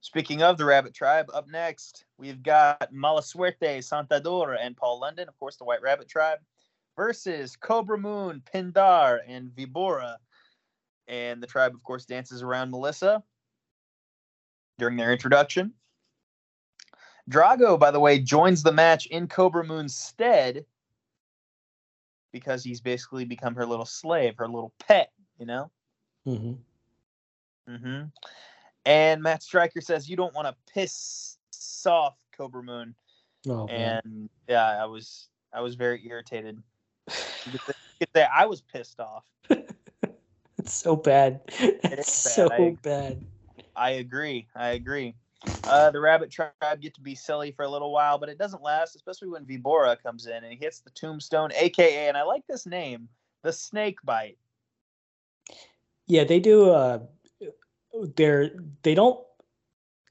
Speaking 0.00 0.42
of 0.42 0.56
the 0.56 0.64
Rabbit 0.64 0.94
Tribe, 0.94 1.30
up 1.34 1.46
next 1.46 2.06
we've 2.16 2.42
got 2.42 2.90
Malasuerte, 2.90 3.82
Saltador, 3.82 4.56
and 4.58 4.74
Paul 4.74 4.98
London, 4.98 5.28
of 5.28 5.38
course, 5.38 5.56
the 5.56 5.64
White 5.64 5.82
Rabbit 5.82 6.08
Tribe, 6.08 6.38
versus 7.00 7.56
Kobra 7.56 7.98
Moon, 7.98 8.42
Pindar, 8.52 9.20
and 9.26 9.48
Vibora. 9.56 10.16
And 11.08 11.42
the 11.42 11.46
tribe, 11.46 11.74
of 11.74 11.82
course, 11.82 12.04
dances 12.04 12.42
around 12.42 12.70
Melissa 12.70 13.22
during 14.78 14.98
their 14.98 15.10
introduction. 15.10 15.72
Drago, 17.30 17.78
by 17.78 17.90
the 17.90 17.98
way, 17.98 18.18
joins 18.18 18.62
the 18.62 18.72
match 18.72 19.06
in 19.06 19.28
Kobra 19.28 19.66
Moon's 19.66 19.96
stead 19.96 20.66
because 22.32 22.62
he's 22.62 22.82
basically 22.82 23.24
become 23.24 23.54
her 23.54 23.64
little 23.64 23.86
slave, 23.86 24.34
her 24.36 24.46
little 24.46 24.74
pet, 24.78 25.10
you 25.38 25.46
know? 25.46 25.70
hmm 26.24 26.52
Mm-hmm. 27.66 28.06
And 28.84 29.22
Matt 29.22 29.42
Striker 29.42 29.80
says 29.80 30.10
you 30.10 30.16
don't 30.16 30.34
want 30.34 30.48
to 30.48 30.72
piss 30.74 31.38
off 31.86 32.16
Kobra 32.38 32.62
Moon, 32.62 32.94
Oh, 33.48 33.66
man. 33.68 34.00
and 34.04 34.30
yeah, 34.48 34.82
I 34.82 34.84
was 34.84 35.28
I 35.52 35.62
was 35.62 35.76
very 35.76 36.06
irritated. 36.06 36.62
I 38.16 38.46
was 38.46 38.60
pissed 38.60 39.00
off. 39.00 39.24
it's 39.50 40.72
so 40.72 40.96
bad. 40.96 41.40
It's 41.48 41.82
bad, 41.82 42.32
so 42.34 42.48
I 42.52 42.76
bad. 42.82 43.24
I 43.76 43.90
agree. 43.92 44.46
I 44.54 44.70
agree. 44.70 45.14
Uh, 45.64 45.90
the 45.90 46.00
Rabbit 46.00 46.30
Tribe 46.30 46.52
get 46.80 46.94
to 46.94 47.00
be 47.00 47.14
silly 47.14 47.50
for 47.50 47.64
a 47.64 47.68
little 47.68 47.92
while, 47.92 48.18
but 48.18 48.28
it 48.28 48.38
doesn't 48.38 48.62
last, 48.62 48.94
especially 48.94 49.28
when 49.28 49.46
Vibora 49.46 50.00
comes 50.02 50.26
in 50.26 50.44
and 50.44 50.52
he 50.52 50.56
hits 50.56 50.80
the 50.80 50.90
Tombstone, 50.90 51.50
aka, 51.54 52.08
and 52.08 52.16
I 52.16 52.22
like 52.22 52.46
this 52.46 52.66
name, 52.66 53.08
the 53.42 53.52
Snake 53.52 53.98
Bite. 54.04 54.36
Yeah, 56.06 56.24
they 56.24 56.40
do. 56.40 56.70
Uh, 56.70 57.00
they're 58.16 58.50
they 58.82 58.94
don't. 58.94 59.18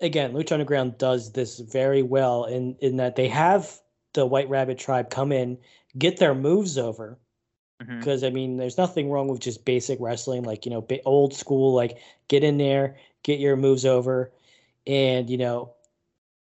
Again, 0.01 0.33
Lucha 0.33 0.53
Underground 0.53 0.97
does 0.97 1.33
this 1.33 1.59
very 1.59 2.01
well 2.01 2.45
in 2.45 2.75
in 2.79 2.97
that 2.97 3.15
they 3.15 3.27
have 3.27 3.79
the 4.13 4.25
White 4.25 4.49
Rabbit 4.49 4.79
tribe 4.79 5.09
come 5.09 5.31
in, 5.31 5.57
get 5.97 6.17
their 6.17 6.35
moves 6.35 6.77
over. 6.77 7.19
Because 7.99 8.23
I 8.23 8.29
mean, 8.29 8.57
there's 8.57 8.77
nothing 8.77 9.09
wrong 9.09 9.27
with 9.27 9.39
just 9.39 9.65
basic 9.65 9.99
wrestling, 10.01 10.43
like 10.43 10.65
you 10.65 10.71
know, 10.71 10.85
old 11.05 11.33
school, 11.33 11.73
like 11.73 11.97
get 12.27 12.43
in 12.43 12.57
there, 12.57 12.97
get 13.23 13.39
your 13.39 13.55
moves 13.55 13.85
over, 13.85 14.31
and 14.85 15.29
you 15.29 15.37
know, 15.37 15.73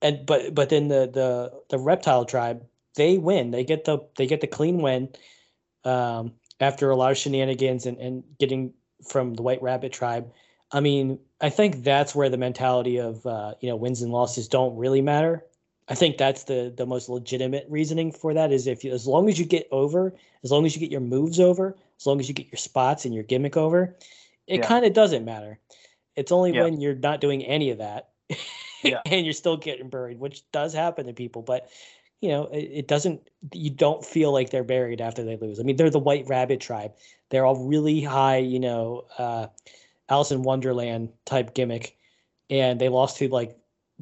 and 0.02 0.26
but 0.26 0.56
but 0.56 0.70
then 0.70 0.88
the 0.88 1.10
the 1.12 1.52
the 1.70 1.78
reptile 1.78 2.26
tribe 2.26 2.66
they 2.96 3.18
win, 3.18 3.52
they 3.52 3.64
get 3.64 3.86
the 3.86 4.00
they 4.18 4.28
get 4.28 4.42
the 4.42 4.48
clean 4.48 4.82
win, 4.82 5.10
um, 5.86 6.34
after 6.60 6.90
a 6.90 6.96
lot 6.96 7.12
of 7.12 7.18
shenanigans 7.18 7.86
and 7.86 7.98
and 7.98 8.24
getting 8.40 8.74
from 9.08 9.36
the 9.36 9.42
White 9.42 9.62
Rabbit 9.62 9.94
tribe. 9.94 10.32
I 10.72 10.82
mean, 10.82 11.20
I 11.40 11.50
think 11.50 11.84
that's 11.84 12.14
where 12.14 12.30
the 12.30 12.38
mentality 12.38 12.98
of 12.98 13.26
uh, 13.26 13.54
you 13.62 13.70
know 13.70 13.76
wins 13.76 14.02
and 14.02 14.12
losses 14.12 14.48
don't 14.48 14.76
really 14.76 15.02
matter. 15.02 15.46
I 15.90 15.96
think 15.96 16.18
that's 16.18 16.44
the 16.44 16.74
the 16.76 16.86
most 16.86 17.08
legitimate 17.10 17.66
reasoning 17.70 18.12
for 18.12 18.34
that 18.34 18.52
is 18.52 18.68
if 18.68 18.84
you, 18.84 18.92
as 18.92 19.08
long 19.08 19.30
as 19.30 19.40
you 19.40 19.46
get 19.46 19.68
over, 19.72 20.14
as 20.44 20.52
long 20.52 20.66
as 20.66 20.76
you 20.76 20.80
get 20.82 20.92
your 20.92 21.02
moves 21.02 21.40
over, 21.40 21.76
as 21.98 22.06
long 22.06 22.20
as 22.20 22.28
you 22.28 22.34
get 22.36 22.52
your 22.52 22.58
spots 22.58 23.06
and 23.06 23.14
your 23.14 23.24
gimmick 23.24 23.56
over, 23.56 23.96
it 24.48 24.60
Yeah. 24.60 24.68
kind 24.68 24.86
of 24.86 24.94
doesn't 24.94 25.24
matter. 25.26 25.60
It's 26.16 26.32
only 26.32 26.52
Yeah. 26.52 26.64
when 26.64 26.82
you're 26.82 26.96
not 26.96 27.22
doing 27.22 27.44
any 27.46 27.70
of 27.70 27.78
that 27.78 28.10
Yeah. 28.84 29.02
and 29.06 29.26
you're 29.26 29.34
still 29.34 29.56
getting 29.58 29.90
buried, 29.90 30.20
which 30.20 30.50
does 30.52 30.74
happen 30.74 31.06
to 31.08 31.14
people, 31.14 31.42
but 31.42 31.70
you 32.20 32.30
know, 32.30 32.46
it, 32.48 32.70
it 32.74 32.88
doesn't 32.88 33.30
you 33.54 33.70
don't 33.70 34.04
feel 34.04 34.32
like 34.34 34.50
they're 34.50 34.64
buried 34.64 35.00
after 35.02 35.24
they 35.24 35.38
lose. 35.38 35.60
I 35.60 35.64
mean, 35.64 35.76
they're 35.78 35.90
the 35.90 36.00
white 36.00 36.28
rabbit 36.28 36.60
tribe. 36.60 36.94
They're 37.30 37.46
all 37.46 37.66
really 37.68 38.02
high, 38.02 38.38
you 38.38 38.60
know, 38.60 39.06
uh 39.18 39.48
Alice 40.10 40.32
in 40.32 40.42
Wonderland 40.44 41.10
type 41.26 41.54
gimmick, 41.54 41.96
and 42.50 42.80
they 42.82 42.90
lost 42.90 43.18
to 43.18 43.28
like 43.30 43.58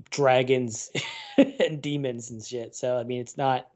dragons 0.10 0.92
and 1.60 1.82
demons 1.82 2.32
and 2.32 2.44
shit. 2.44 2.76
So 2.76 2.98
I 2.98 3.04
mean, 3.04 3.22
it's 3.22 3.38
not 3.38 3.68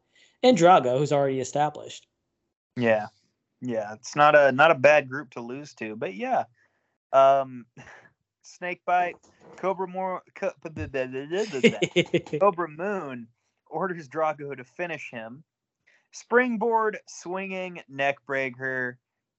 and 0.44 0.58
Drago, 0.58 0.98
who's 0.98 1.12
already 1.12 1.40
established. 1.40 2.08
Yeah, 2.76 3.08
yeah, 3.62 3.94
it's 3.94 4.16
not 4.16 4.36
a 4.36 4.52
not 4.52 4.72
a 4.72 4.76
bad 4.76 5.10
group 5.10 5.32
to 5.32 5.42
lose 5.42 5.74
to, 5.76 5.96
but 5.96 6.16
yeah, 6.16 6.46
um, 7.12 7.66
Snake 8.42 8.82
Bite, 8.86 9.18
Cobra 9.58 9.88
More, 9.88 10.22
Co- 10.36 10.54
Kobra 10.64 12.70
Moon 12.70 13.28
orders 13.68 14.08
Drago 14.08 14.56
to 14.56 14.64
finish 14.64 15.10
him. 15.12 15.44
Springboard, 16.12 16.98
swinging 17.08 17.82
neckbreaker, 17.92 18.96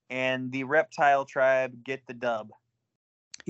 and 0.09 0.53
the 0.53 0.65
Reptile 0.65 1.25
Tribe 1.25 1.83
get 1.83 2.07
the 2.07 2.15
dub. 2.15 2.51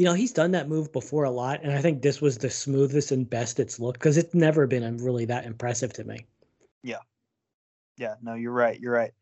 You 0.00 0.06
know, 0.06 0.14
he's 0.14 0.32
done 0.32 0.52
that 0.52 0.66
move 0.66 0.90
before 0.92 1.24
a 1.24 1.30
lot, 1.30 1.60
and 1.62 1.72
I 1.72 1.82
think 1.82 2.00
this 2.00 2.22
was 2.22 2.38
the 2.38 2.48
smoothest 2.48 3.12
and 3.12 3.28
best 3.28 3.60
it's 3.60 3.78
looked 3.78 4.00
because 4.00 4.16
it's 4.16 4.32
never 4.32 4.66
been 4.66 4.82
um, 4.82 4.96
really 4.96 5.26
that 5.26 5.44
impressive 5.44 5.92
to 5.92 6.04
me. 6.04 6.24
Yeah, 6.82 7.00
yeah, 7.98 8.14
no, 8.22 8.32
you're 8.32 8.50
right. 8.50 8.80
You're 8.80 8.94
right. 8.94 9.12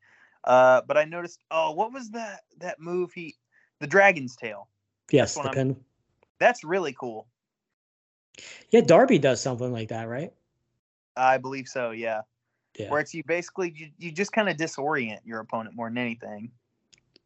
Uh, 0.44 0.82
but 0.86 0.96
I 0.96 1.02
noticed. 1.02 1.42
Oh, 1.50 1.72
what 1.72 1.92
was 1.92 2.10
that 2.10 2.42
that 2.60 2.78
move? 2.78 3.12
He, 3.12 3.34
the 3.80 3.88
Dragon's 3.88 4.36
Tail. 4.36 4.68
Yes, 5.10 5.36
what 5.36 5.46
the 5.46 5.50
pin. 5.50 5.76
That's 6.38 6.62
really 6.62 6.92
cool. 6.92 7.26
Yeah, 8.70 8.82
Darby 8.82 9.18
does 9.18 9.40
something 9.40 9.72
like 9.72 9.88
that, 9.88 10.08
right? 10.08 10.32
I 11.16 11.38
believe 11.38 11.66
so. 11.66 11.90
Yeah. 11.90 12.20
Yeah. 12.78 12.90
Where 12.90 13.00
it's 13.00 13.12
you 13.12 13.24
basically 13.24 13.74
you, 13.76 13.88
you 13.98 14.12
just 14.12 14.30
kind 14.30 14.48
of 14.48 14.56
disorient 14.56 15.22
your 15.24 15.40
opponent 15.40 15.74
more 15.74 15.88
than 15.88 15.98
anything. 15.98 16.52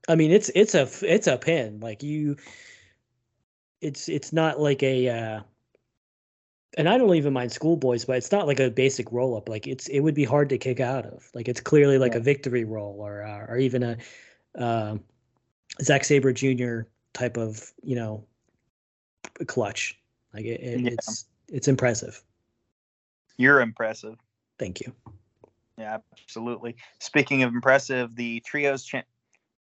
I 0.08 0.14
mean, 0.14 0.30
it's 0.30 0.50
it's 0.54 0.74
a 0.74 0.88
it's 1.02 1.26
a 1.26 1.36
pin. 1.36 1.80
Like 1.80 2.02
you, 2.02 2.38
it's 3.82 4.08
it's 4.08 4.32
not 4.32 4.60
like 4.60 4.82
a. 4.82 5.08
uh 5.08 5.40
and 6.78 6.88
I 6.88 6.96
don't 6.96 7.14
even 7.16 7.34
mind 7.34 7.52
schoolboys, 7.52 8.06
but 8.06 8.16
it's 8.16 8.32
not 8.32 8.46
like 8.46 8.58
a 8.58 8.70
basic 8.70 9.12
roll 9.12 9.36
up. 9.36 9.46
Like 9.48 9.66
it's 9.66 9.88
it 9.88 10.00
would 10.00 10.14
be 10.14 10.24
hard 10.24 10.48
to 10.48 10.56
kick 10.58 10.80
out 10.80 11.04
of. 11.04 11.28
Like 11.34 11.48
it's 11.48 11.60
clearly 11.60 11.98
like 11.98 12.12
Yeah. 12.12 12.18
a 12.18 12.22
victory 12.22 12.64
roll 12.64 12.96
or 12.98 13.22
uh, 13.22 13.44
or 13.46 13.58
even 13.58 13.82
a 13.82 13.96
um 14.56 15.04
Zack 15.82 16.04
Sabre 16.04 16.32
Jr. 16.32 16.82
type 17.12 17.36
of 17.36 17.70
you 17.82 17.94
know 17.96 18.24
clutch. 19.46 19.98
Like 20.32 20.46
it, 20.46 20.60
it- 20.60 20.80
Yeah. 20.80 20.90
it's 20.92 21.26
it's 21.48 21.68
impressive. 21.68 22.22
You're 23.36 23.60
impressive. 23.60 24.16
Thank 24.58 24.80
you. 24.80 24.92
Yeah, 25.76 25.98
absolutely. 26.12 26.76
Speaking 27.00 27.42
of 27.42 27.52
impressive, 27.52 28.14
the 28.14 28.40
trios 28.40 28.84
cha- 28.84 29.02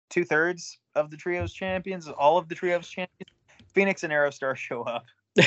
two 0.08 0.24
thirds 0.24 0.78
of 0.94 1.10
the 1.10 1.16
trios 1.16 1.52
champions, 1.52 2.08
all 2.08 2.38
of 2.38 2.48
the 2.48 2.54
trios 2.54 2.88
champions, 2.88 3.30
Fenix 3.76 4.02
and 4.02 4.12
Aerostar 4.12 4.56
show 4.56 4.82
up. 4.82 5.04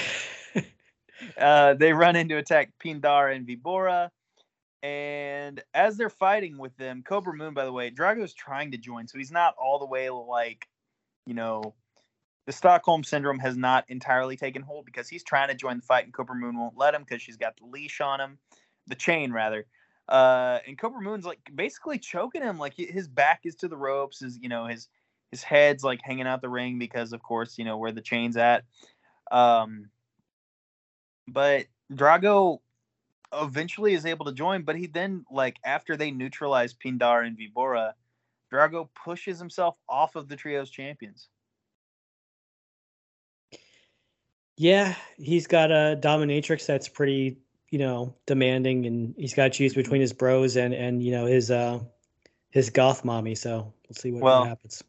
Uh, 1.38 1.74
they 1.74 1.92
run 1.92 2.16
in 2.16 2.30
to 2.30 2.38
attack 2.38 2.72
Pindar 2.82 3.36
and 3.36 3.46
Vibora. 3.46 4.10
And 4.82 5.62
as 5.74 5.98
they're 5.98 6.10
fighting 6.10 6.58
with 6.58 6.76
them, 6.78 7.04
Kobra 7.04 7.36
Moon, 7.36 7.54
by 7.54 7.66
the 7.66 7.74
way, 7.74 7.90
Drago's 7.90 8.34
trying 8.34 8.72
to 8.72 8.78
join, 8.78 9.06
so 9.06 9.18
he's 9.18 9.32
not 9.32 9.54
all 9.62 9.80
the 9.80 9.86
way 9.86 10.10
like, 10.10 10.66
you 11.26 11.34
know, 11.34 11.76
the 12.46 12.54
Stockholm 12.54 13.04
syndrome 13.04 13.40
has 13.40 13.58
not 13.58 13.84
entirely 13.90 14.38
taken 14.38 14.62
hold 14.62 14.86
because 14.86 15.10
he's 15.10 15.24
trying 15.24 15.50
to 15.50 15.56
join 15.56 15.78
the 15.78 15.84
fight, 15.84 16.06
and 16.06 16.14
Kobra 16.14 16.40
Moon 16.40 16.58
won't 16.58 16.78
let 16.78 16.96
him 16.96 17.04
because 17.04 17.22
she's 17.22 17.38
got 17.38 17.58
the 17.58 17.66
leash 17.66 18.00
on 18.00 18.22
him, 18.22 18.38
the 18.88 18.96
chain 18.96 19.34
rather. 19.34 19.66
Uh, 20.08 20.60
and 20.66 20.78
Kobra 20.78 21.02
Moon's 21.02 21.26
like 21.26 21.52
basically 21.54 22.00
choking 22.00 22.42
him, 22.42 22.58
like 22.58 22.76
his 22.76 23.10
back 23.10 23.42
is 23.44 23.56
to 23.56 23.68
the 23.68 23.78
ropes, 23.78 24.22
his 24.22 24.40
you 24.42 24.48
know 24.48 24.68
his 24.68 24.88
his 25.32 25.44
head's 25.44 25.84
like 25.84 26.02
hanging 26.04 26.28
out 26.28 26.42
the 26.42 26.50
ring 26.50 26.80
because 26.80 27.14
of 27.14 27.22
course 27.24 27.58
you 27.58 27.66
know 27.66 27.78
where 27.78 27.92
the 27.92 28.02
chain's 28.02 28.38
at. 28.38 28.64
Um, 29.32 29.90
but 31.28 31.68
Drago 31.92 32.60
eventually 33.34 33.94
is 33.94 34.06
able 34.06 34.26
to 34.26 34.34
join, 34.34 34.64
but 34.64 34.76
he 34.76 34.88
then 34.88 35.26
like 35.32 35.58
after 35.66 35.96
they 35.96 36.12
neutralize 36.12 36.74
Pindar 36.74 37.26
and 37.26 37.38
Vibora, 37.38 37.94
Drago 38.52 38.90
pushes 39.04 39.40
himself 39.40 39.76
off 39.88 40.16
of 40.16 40.28
the 40.30 40.36
trios 40.36 40.70
champions. 40.70 41.30
Yeah, 44.58 44.96
he's 45.18 45.48
got 45.48 45.72
a 45.72 45.98
dominatrix 46.02 46.66
that's 46.66 46.90
pretty, 46.90 47.38
you 47.70 47.80
know, 47.80 48.16
demanding, 48.26 48.86
and 48.86 49.16
he's 49.18 49.34
got 49.34 49.46
to 49.46 49.50
choose 49.52 49.74
Mm-hmm. 49.74 49.74
between 49.74 50.02
his 50.02 50.14
bros 50.14 50.58
and 50.58 50.74
and 50.74 51.04
you 51.04 51.12
know 51.12 51.26
his 51.26 51.50
uh 51.52 51.80
his 52.52 52.70
goth 52.70 53.06
mommy. 53.06 53.36
So 53.36 53.74
we'll 53.88 53.96
see 53.96 54.12
what, 54.12 54.26
Well, 54.26 54.40
what 54.40 54.48
happens. 54.50 54.84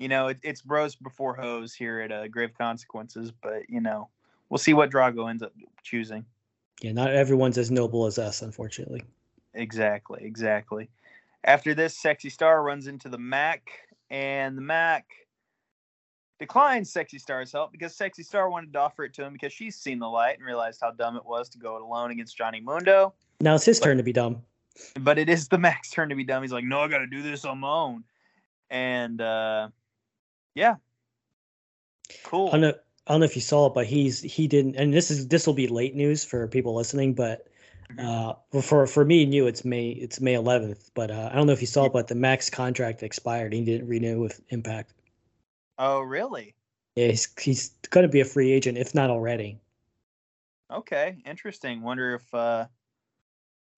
You 0.00 0.08
know, 0.08 0.28
it, 0.28 0.38
it's 0.42 0.62
bros 0.62 0.96
before 0.96 1.34
hoes 1.34 1.74
here 1.74 2.00
at 2.00 2.10
uh, 2.10 2.26
Grave 2.26 2.52
Consequences, 2.56 3.30
but 3.30 3.68
you 3.68 3.82
know, 3.82 4.08
we'll 4.48 4.58
see 4.58 4.72
what 4.72 4.90
Drago 4.90 5.28
ends 5.28 5.42
up 5.42 5.52
choosing. 5.82 6.24
Yeah, 6.80 6.92
not 6.92 7.10
everyone's 7.12 7.58
as 7.58 7.70
noble 7.70 8.06
as 8.06 8.18
us, 8.18 8.40
unfortunately. 8.40 9.02
Exactly, 9.52 10.22
exactly. 10.24 10.88
After 11.44 11.74
this, 11.74 11.96
Sexy 12.00 12.30
Star 12.30 12.62
runs 12.62 12.86
into 12.86 13.10
the 13.10 13.18
Mack, 13.18 13.68
and 14.08 14.56
the 14.56 14.62
Mack 14.62 15.04
declines 16.38 16.90
Sexy 16.90 17.18
Star's 17.18 17.52
help 17.52 17.70
because 17.70 17.94
Sexy 17.94 18.22
Star 18.22 18.48
wanted 18.48 18.72
to 18.72 18.78
offer 18.78 19.04
it 19.04 19.12
to 19.14 19.24
him 19.24 19.34
because 19.34 19.52
she's 19.52 19.76
seen 19.76 19.98
the 19.98 20.08
light 20.08 20.38
and 20.38 20.46
realized 20.46 20.80
how 20.80 20.92
dumb 20.92 21.16
it 21.16 21.26
was 21.26 21.50
to 21.50 21.58
go 21.58 21.76
it 21.76 21.82
alone 21.82 22.10
against 22.10 22.38
Johnny 22.38 22.60
Mundo. 22.60 23.12
Now 23.42 23.54
it's 23.54 23.66
his 23.66 23.78
But- 23.78 23.84
turn 23.84 23.96
to 23.98 24.02
be 24.02 24.14
dumb. 24.14 24.42
But 25.00 25.18
it 25.18 25.28
is 25.28 25.48
the 25.48 25.58
Mack's 25.58 25.90
turn 25.90 26.08
to 26.08 26.14
be 26.14 26.24
dumb. 26.24 26.42
He's 26.42 26.52
like, 26.52 26.64
no, 26.64 26.80
I 26.80 26.88
got 26.88 26.98
to 26.98 27.06
do 27.06 27.22
this 27.22 27.44
on 27.44 27.58
my 27.58 27.68
own. 27.68 28.04
And 28.70 29.20
uh, 29.20 29.68
yeah, 30.54 30.76
cool. 32.24 32.52
A 32.52 32.74
I 33.06 33.14
don't 33.14 33.20
know 33.20 33.26
if 33.26 33.34
you 33.34 33.42
saw 33.42 33.66
it, 33.66 33.74
but 33.74 33.86
he's 33.86 34.20
he 34.20 34.46
didn't, 34.46 34.76
and 34.76 34.94
this 34.94 35.10
is 35.10 35.28
this 35.28 35.46
will 35.46 35.54
be 35.54 35.66
late 35.66 35.96
news 35.96 36.24
for 36.24 36.46
people 36.46 36.74
listening, 36.74 37.14
but 37.14 37.48
uh, 37.98 38.34
for 38.62 38.86
for 38.86 39.04
me 39.04 39.24
and 39.24 39.34
you, 39.34 39.46
it's 39.46 39.64
May 39.64 39.88
it's 39.90 40.20
May 40.20 40.34
11th. 40.34 40.90
But 40.94 41.10
uh, 41.10 41.30
I 41.32 41.36
don't 41.36 41.46
know 41.46 41.52
if 41.52 41.60
you 41.60 41.66
saw 41.66 41.86
it, 41.86 41.92
but 41.92 42.08
the 42.08 42.14
Mack's 42.14 42.50
contract 42.50 43.02
expired. 43.02 43.52
He 43.52 43.64
didn't 43.64 43.88
renew 43.88 44.20
with 44.20 44.40
Impact. 44.50 44.92
Oh, 45.78 46.00
really? 46.00 46.54
Yeah, 46.94 47.08
he's 47.08 47.28
he's 47.40 47.70
going 47.90 48.06
to 48.06 48.12
be 48.12 48.20
a 48.20 48.24
free 48.24 48.52
agent, 48.52 48.78
if 48.78 48.94
not 48.94 49.10
already. 49.10 49.58
Okay, 50.70 51.16
interesting. 51.26 51.82
Wonder 51.82 52.14
if 52.14 52.34
uh 52.34 52.66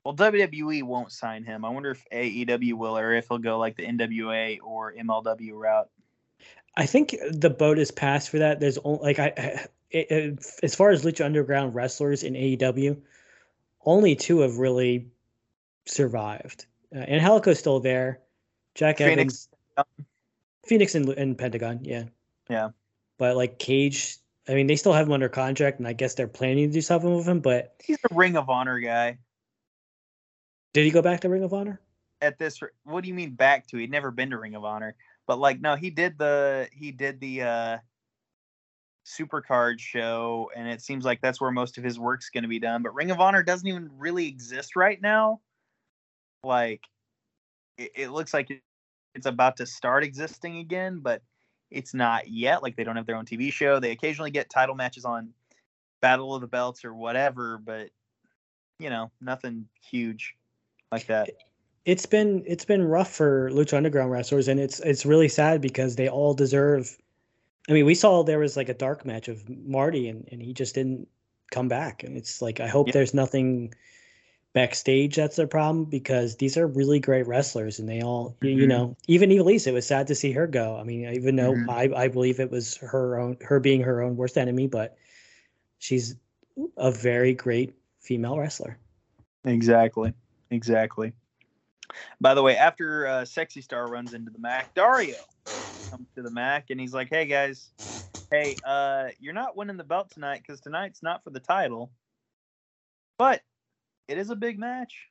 well 0.05 0.14
WWE 0.14 0.83
won't 0.83 1.12
sign 1.12 1.45
him. 1.45 1.64
I 1.64 1.71
wonder 1.71 1.93
if 1.93 2.05
AEW 2.12 2.75
will 2.75 2.99
or 2.99 3.14
if 3.14 3.29
he'll 3.29 3.38
go 3.38 3.59
like 3.59 3.76
the 3.76 3.87
NWA 3.87 4.59
or 4.62 4.93
MLW 4.93 5.52
route. 5.52 5.88
I 6.76 6.87
think 6.87 7.14
the 7.31 7.50
boat 7.50 7.79
is 7.79 7.91
passed 7.91 8.31
for 8.31 8.38
that. 8.38 8.61
There's 8.61 8.79
only 8.79 9.02
like 9.02 9.19
I, 9.19 9.67
it, 9.91 10.11
it, 10.11 10.47
as 10.62 10.75
far 10.75 10.91
as 10.91 11.05
Lucha 11.05 11.25
Underground 11.25 11.75
wrestlers 11.75 12.23
in 12.23 12.35
AEW, 12.35 12.99
only 13.85 14.17
two 14.17 14.41
have 14.41 14.59
really 14.59 15.07
survived. 15.85 16.67
Uh, 16.95 17.00
and 17.00 17.21
Helico's 17.21 17.59
still 17.59 17.81
there. 17.81 18.21
Jack 18.75 18.99
Phoenix. 18.99 19.49
Evans, 19.76 19.99
Fenix 20.67 20.95
and, 20.95 21.09
and 21.11 21.37
Pentagon, 21.37 21.81
yeah. 21.83 22.05
Yeah. 22.49 22.71
But 23.19 23.37
like 23.37 23.59
Cage, 23.59 24.19
I 24.49 24.55
mean, 24.55 24.67
they 24.67 24.76
still 24.76 24.93
have 24.93 25.07
him 25.07 25.12
under 25.12 25.29
contract, 25.29 25.79
and 25.79 25.87
I 25.87 25.93
guess 25.93 26.14
they're 26.14 26.29
planning 26.29 26.69
to 26.69 26.73
do 26.73 26.81
something 26.81 27.14
with 27.14 27.26
him. 27.26 27.41
But 27.41 27.75
He's 27.83 27.99
a 28.11 28.14
Ring 28.14 28.37
of 28.37 28.49
Honor 28.49 28.79
guy. 28.79 29.19
did 30.73 30.85
he 30.85 30.91
go 30.91 31.02
back 31.02 31.21
to 31.21 31.29
Ring 31.29 31.45
of 31.45 31.52
Honor? 31.52 31.81
At 32.21 32.38
this, 32.38 32.61
what 32.85 33.02
do 33.02 33.09
you 33.09 33.14
mean 33.14 33.33
back 33.33 33.67
to? 33.69 33.79
He'd 33.79 33.91
never 33.91 34.11
been 34.11 34.31
to 34.31 34.38
Ring 34.38 34.55
of 34.55 34.64
Honor, 34.64 34.95
but 35.26 35.38
like 35.38 35.61
no, 35.61 35.76
he 35.76 35.91
did 35.91 36.19
the 36.19 36.69
he 36.73 36.93
did 36.93 37.21
the 37.21 37.43
uh 37.43 37.79
Supercard 39.05 39.81
show, 39.81 40.50
and 40.55 40.69
it 40.69 40.81
seems 40.81 41.05
like 41.05 41.21
that's 41.21 41.41
where 41.41 41.50
most 41.50 41.76
of 41.76 41.85
his 41.85 41.99
work's 41.99 42.31
going 42.31 42.43
to 42.43 42.49
be 42.49 42.61
done. 42.61 42.83
But 42.83 42.95
Ring 42.95 43.11
of 43.11 43.21
Honor 43.21 43.43
doesn't 43.43 43.67
even 43.67 43.91
really 43.99 44.29
exist 44.29 44.76
right 44.76 45.00
now. 45.00 45.41
Like, 46.45 46.83
it, 47.79 47.91
it 47.97 48.11
looks 48.11 48.33
like 48.33 48.62
it's 49.14 49.26
about 49.26 49.57
to 49.57 49.67
start 49.67 50.05
existing 50.05 50.59
again, 50.59 51.00
but 51.00 51.23
it's 51.71 51.95
not 51.95 52.29
yet. 52.29 52.62
Like, 52.62 52.76
they 52.76 52.85
don't 52.85 52.97
have 52.97 53.07
their 53.07 53.17
own 53.17 53.26
TV 53.26 53.52
show. 53.52 53.81
They 53.81 53.91
occasionally 53.91 54.31
get 54.31 54.49
title 54.49 54.76
matches 54.76 55.05
on 55.05 55.31
Battle 56.00 56.35
of 56.35 56.41
the 56.41 56.47
Belts 56.47 56.85
or 56.85 56.95
whatever, 56.95 57.59
but 57.59 57.91
you 58.79 58.91
know, 58.91 59.11
nothing 59.21 59.69
huge 59.91 60.35
like 60.91 61.07
that. 61.07 61.31
It's 61.85 62.07
been 62.07 62.45
it's 62.47 62.65
been 62.65 62.85
rough 62.85 63.12
for 63.12 63.51
Lucha 63.51 63.77
Underground 63.77 64.11
wrestlers, 64.11 64.49
and 64.49 64.61
it's 64.61 64.79
it's 64.81 65.05
really 65.05 65.29
sad 65.29 65.61
because 65.61 65.97
they 65.97 66.09
all 66.09 66.33
deserve. 66.35 66.97
I 67.69 67.73
mean, 67.73 67.87
we 67.87 67.95
saw 67.95 68.23
there 68.23 68.39
was 68.39 68.57
like 68.57 68.69
a 68.69 68.75
dark 68.75 69.05
match 69.05 69.29
of 69.29 69.49
Marty, 69.49 70.09
and, 70.09 70.29
and 70.31 70.43
he 70.43 70.53
just 70.53 70.75
didn't 70.75 71.09
come 71.51 71.69
back, 71.69 72.03
and 72.05 72.17
it's 72.17 72.41
like 72.41 72.61
I 72.61 72.69
hope 72.69 72.89
Yeah. 72.89 72.93
there's 72.95 73.15
nothing 73.15 73.75
backstage 74.53 75.17
that's 75.17 75.37
their 75.37 75.47
problem 75.47 75.87
because 75.87 76.37
these 76.37 76.57
are 76.59 76.67
really 76.67 77.01
great 77.01 77.27
wrestlers, 77.27 77.79
and 77.79 77.89
they 77.89 78.03
all 78.03 78.37
you- 78.43 78.51
you 78.51 78.67
know 78.67 78.97
even 79.09 79.33
Elise, 79.33 79.67
it 79.67 79.73
was 79.75 79.87
sad 79.87 80.07
to 80.07 80.15
see 80.15 80.31
her 80.33 80.47
go. 80.47 80.77
I 80.77 80.85
mean, 80.85 81.07
even 81.12 81.35
though 81.37 81.55
Mhm. 81.55 81.69
I 81.69 82.05
I 82.05 82.09
believe 82.09 82.39
it 82.39 82.51
was 82.51 82.77
her 82.77 83.19
own 83.19 83.39
her 83.41 83.59
being 83.59 83.81
her 83.81 84.03
own 84.03 84.17
worst 84.17 84.39
enemy, 84.39 84.69
but 84.69 84.97
she's 85.79 86.15
a 86.77 86.93
very 86.93 87.35
great 87.35 87.75
female 87.99 88.39
wrestler. 88.39 88.79
Exactly. 89.45 90.12
Exactly. 90.51 91.12
By 92.20 92.34
the 92.34 92.42
way, 92.42 92.56
after 92.56 93.06
uh, 93.06 93.25
Sexy 93.25 93.61
Star 93.61 93.88
runs 93.88 94.14
into 94.14 94.30
the 94.30 94.38
Mack, 94.38 94.75
Dario 94.75 95.16
comes 95.90 96.08
to 96.16 96.22
the 96.22 96.30
Mack 96.30 96.70
and 96.70 96.80
he's 96.80 96.94
like, 96.94 97.08
"Hey 97.11 97.26
guys, 97.26 97.70
hey, 98.30 98.58
uh, 98.64 99.08
you're 99.20 99.34
not 99.34 99.56
winning 99.56 99.76
the 99.76 99.84
belt 99.84 100.11
tonight 100.11 100.42
because 100.46 100.61
tonight's 100.61 101.02
not 101.02 101.22
for 101.25 101.30
the 101.30 101.40
title, 101.40 101.92
but 103.18 103.42
it 104.08 104.18
is 104.18 104.30
a 104.30 104.37
big 104.37 104.58
match. 104.58 105.08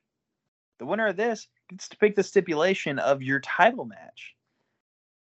The 0.79 0.85
winner 0.85 1.07
of 1.07 1.17
this 1.17 1.47
gets 1.69 1.89
to 1.89 1.97
pick 1.97 2.15
the 2.15 2.23
stipulation 2.23 3.00
of 3.00 3.21
your 3.21 3.39
title 3.39 3.85
match." 3.85 4.35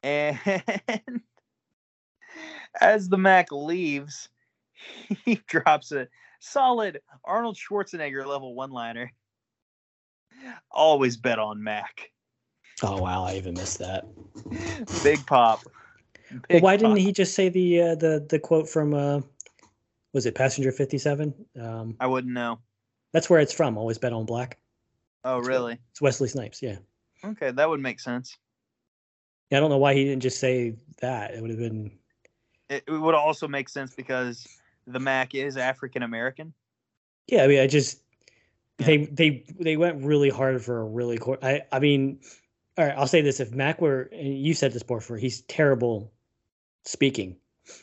And 0.02 0.38
as 2.80 3.08
the 3.08 3.18
Mack 3.18 3.50
leaves, 3.50 4.28
he 5.24 5.36
drops 5.46 5.92
a 5.92 6.08
solid 6.40 7.00
Arnold 7.24 7.56
Schwarzenegger 7.56 8.26
level 8.26 8.54
one 8.54 8.70
liner. 8.70 9.12
Always 10.70 11.16
bet 11.16 11.38
on 11.38 11.62
Mack. 11.62 12.10
Oh 12.82 13.00
wow, 13.00 13.24
I 13.24 13.34
even 13.34 13.54
missed 13.54 13.78
that. 13.78 14.04
Big 15.02 15.24
pop. 15.26 15.60
Well, 16.30 16.40
Big 16.48 16.62
why 16.62 16.76
didn't 16.76 16.96
he 16.96 17.12
just 17.12 17.34
say 17.34 17.48
the 17.48 17.80
uh, 17.82 17.94
the 17.94 18.26
the 18.28 18.38
quote 18.38 18.68
from 18.68 18.94
uh, 18.94 19.20
was 20.12 20.26
it 20.26 20.34
Passenger 20.34 20.72
Fifty 20.72 20.98
Seven? 20.98 21.34
Um, 21.60 21.96
I 21.98 22.06
wouldn't 22.06 22.32
know. 22.32 22.60
that's 23.12 23.28
where 23.28 23.40
it's 23.40 23.52
from. 23.52 23.78
Always 23.78 23.98
bet 23.98 24.12
on 24.12 24.26
black. 24.26 24.58
Oh, 25.24 25.38
really? 25.38 25.78
It's 25.90 26.00
Wesley 26.00 26.28
Snipes. 26.28 26.62
Yeah. 26.62 26.76
Okay, 27.24 27.50
that 27.50 27.68
would 27.68 27.80
make 27.80 27.98
sense. 27.98 28.36
Yeah, 29.50 29.58
I 29.58 29.60
don't 29.60 29.70
know 29.70 29.78
why 29.78 29.94
he 29.94 30.04
didn't 30.04 30.22
just 30.22 30.38
say 30.38 30.74
that. 31.00 31.34
It 31.34 31.40
would 31.40 31.50
have 31.50 31.58
been. 31.58 31.90
It, 32.68 32.84
it 32.86 32.92
would 32.92 33.14
also 33.14 33.48
make 33.48 33.68
sense 33.68 33.94
because 33.94 34.46
the 34.86 35.00
Mack 35.00 35.34
is 35.34 35.56
African 35.56 36.02
American. 36.02 36.52
Yeah, 37.26 37.44
I 37.44 37.46
mean, 37.46 37.60
I 37.60 37.66
just 37.66 38.02
Yeah. 38.78 38.86
they 38.86 38.96
they 39.06 39.44
they 39.58 39.76
went 39.76 40.04
really 40.04 40.30
hard 40.30 40.62
for 40.64 40.80
a 40.80 40.84
really 40.84 41.18
core. 41.18 41.38
I 41.42 41.62
I 41.72 41.78
mean, 41.80 42.20
all 42.76 42.86
right. 42.86 42.94
I'll 42.96 43.06
say 43.08 43.20
this: 43.22 43.40
if 43.40 43.52
Mack 43.52 43.80
were, 43.80 44.02
and 44.12 44.38
you 44.38 44.54
said 44.54 44.72
this 44.72 44.82
before, 44.82 45.16
he's 45.16 45.40
terrible 45.42 46.12
speaking. 46.84 47.36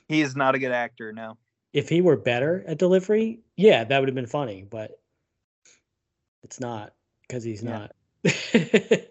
He 0.07 0.21
is 0.21 0.35
not 0.35 0.55
a 0.55 0.59
good 0.59 0.71
actor. 0.71 1.11
No. 1.11 1.37
If 1.73 1.89
he 1.89 1.99
were 2.01 2.15
better 2.15 2.63
at 2.65 2.77
delivery, 2.77 3.41
yeah, 3.57 3.83
that 3.83 3.99
would 3.99 4.07
have 4.07 4.15
been 4.15 4.25
funny. 4.25 4.63
But 4.69 4.99
it's 6.43 6.59
not 6.59 6.93
because 7.27 7.43
he's 7.43 7.61
Yeah. 7.61 7.87
not. 7.87 7.95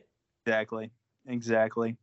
Exactly. 0.47 0.91
Exactly. 1.27 1.97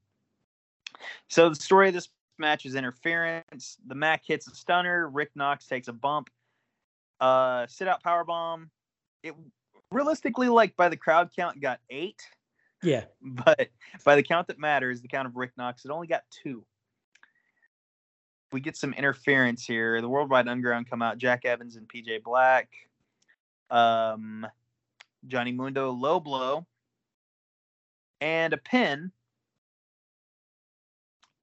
So 1.27 1.49
the 1.49 1.55
story 1.55 1.89
of 1.89 1.93
this 1.93 2.09
match 2.39 2.65
is 2.65 2.73
interference. 2.73 3.77
The 3.85 3.93
Mack 3.93 4.25
hits 4.25 4.47
a 4.47 4.55
stunner. 4.55 5.07
Rick 5.09 5.29
Knox 5.35 5.67
takes 5.67 5.87
a 5.87 5.93
bump. 5.93 6.31
Uh, 7.19 7.67
sit 7.67 7.87
out 7.87 8.01
power 8.01 8.23
bomb. 8.23 8.71
It 9.21 9.35
realistically, 9.91 10.49
like 10.49 10.75
by 10.75 10.89
the 10.89 10.97
crowd 10.97 11.29
count, 11.35 11.61
got 11.61 11.79
eight. 11.89 12.21
yeah. 12.81 13.03
but 13.21 13.69
by 14.03 14.15
the 14.15 14.23
count 14.23 14.47
that 14.47 14.59
matters, 14.59 15.01
the 15.01 15.07
count 15.07 15.27
of 15.27 15.35
Rick 15.35 15.51
Knox, 15.57 15.85
it 15.85 15.91
only 15.91 16.07
got 16.07 16.23
two. 16.43 16.65
We 18.51 18.59
get 18.59 18.75
some 18.75 18.93
interference 18.93 19.65
here. 19.65 20.01
The 20.01 20.09
Worldwide 20.09 20.47
Underground 20.47 20.89
come 20.89 21.01
out. 21.01 21.17
Jack 21.17 21.45
Evans 21.45 21.77
and 21.77 21.87
PJ 21.87 22.23
Black. 22.23 22.69
Um, 23.69 24.45
Johnny 25.27 25.53
Mundo 25.53 25.91
low 25.91 26.19
blow. 26.19 26.65
And 28.19 28.51
a 28.53 28.57
pin. 28.57 29.11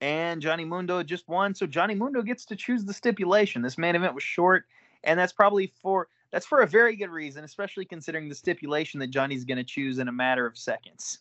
And 0.00 0.42
Johnny 0.42 0.64
Mundo 0.64 1.02
just 1.02 1.26
won. 1.28 1.54
So 1.54 1.66
Johnny 1.66 1.94
Mundo 1.94 2.22
gets 2.22 2.44
to 2.46 2.56
choose 2.56 2.84
the 2.84 2.92
stipulation. 2.92 3.62
This 3.62 3.78
main 3.78 3.96
event 3.96 4.14
was 4.14 4.22
short, 4.22 4.66
and 5.02 5.18
that's 5.18 5.32
probably 5.32 5.72
for 5.82 6.08
that's 6.32 6.46
for 6.46 6.60
a 6.60 6.66
very 6.66 6.96
good 6.96 7.10
reason, 7.10 7.44
especially 7.44 7.84
considering 7.84 8.28
the 8.28 8.34
stipulation 8.34 9.00
that 9.00 9.08
Johnny's 9.08 9.44
going 9.44 9.58
to 9.58 9.64
choose 9.64 9.98
in 9.98 10.08
a 10.08 10.12
matter 10.12 10.46
of 10.46 10.56
seconds. 10.56 11.18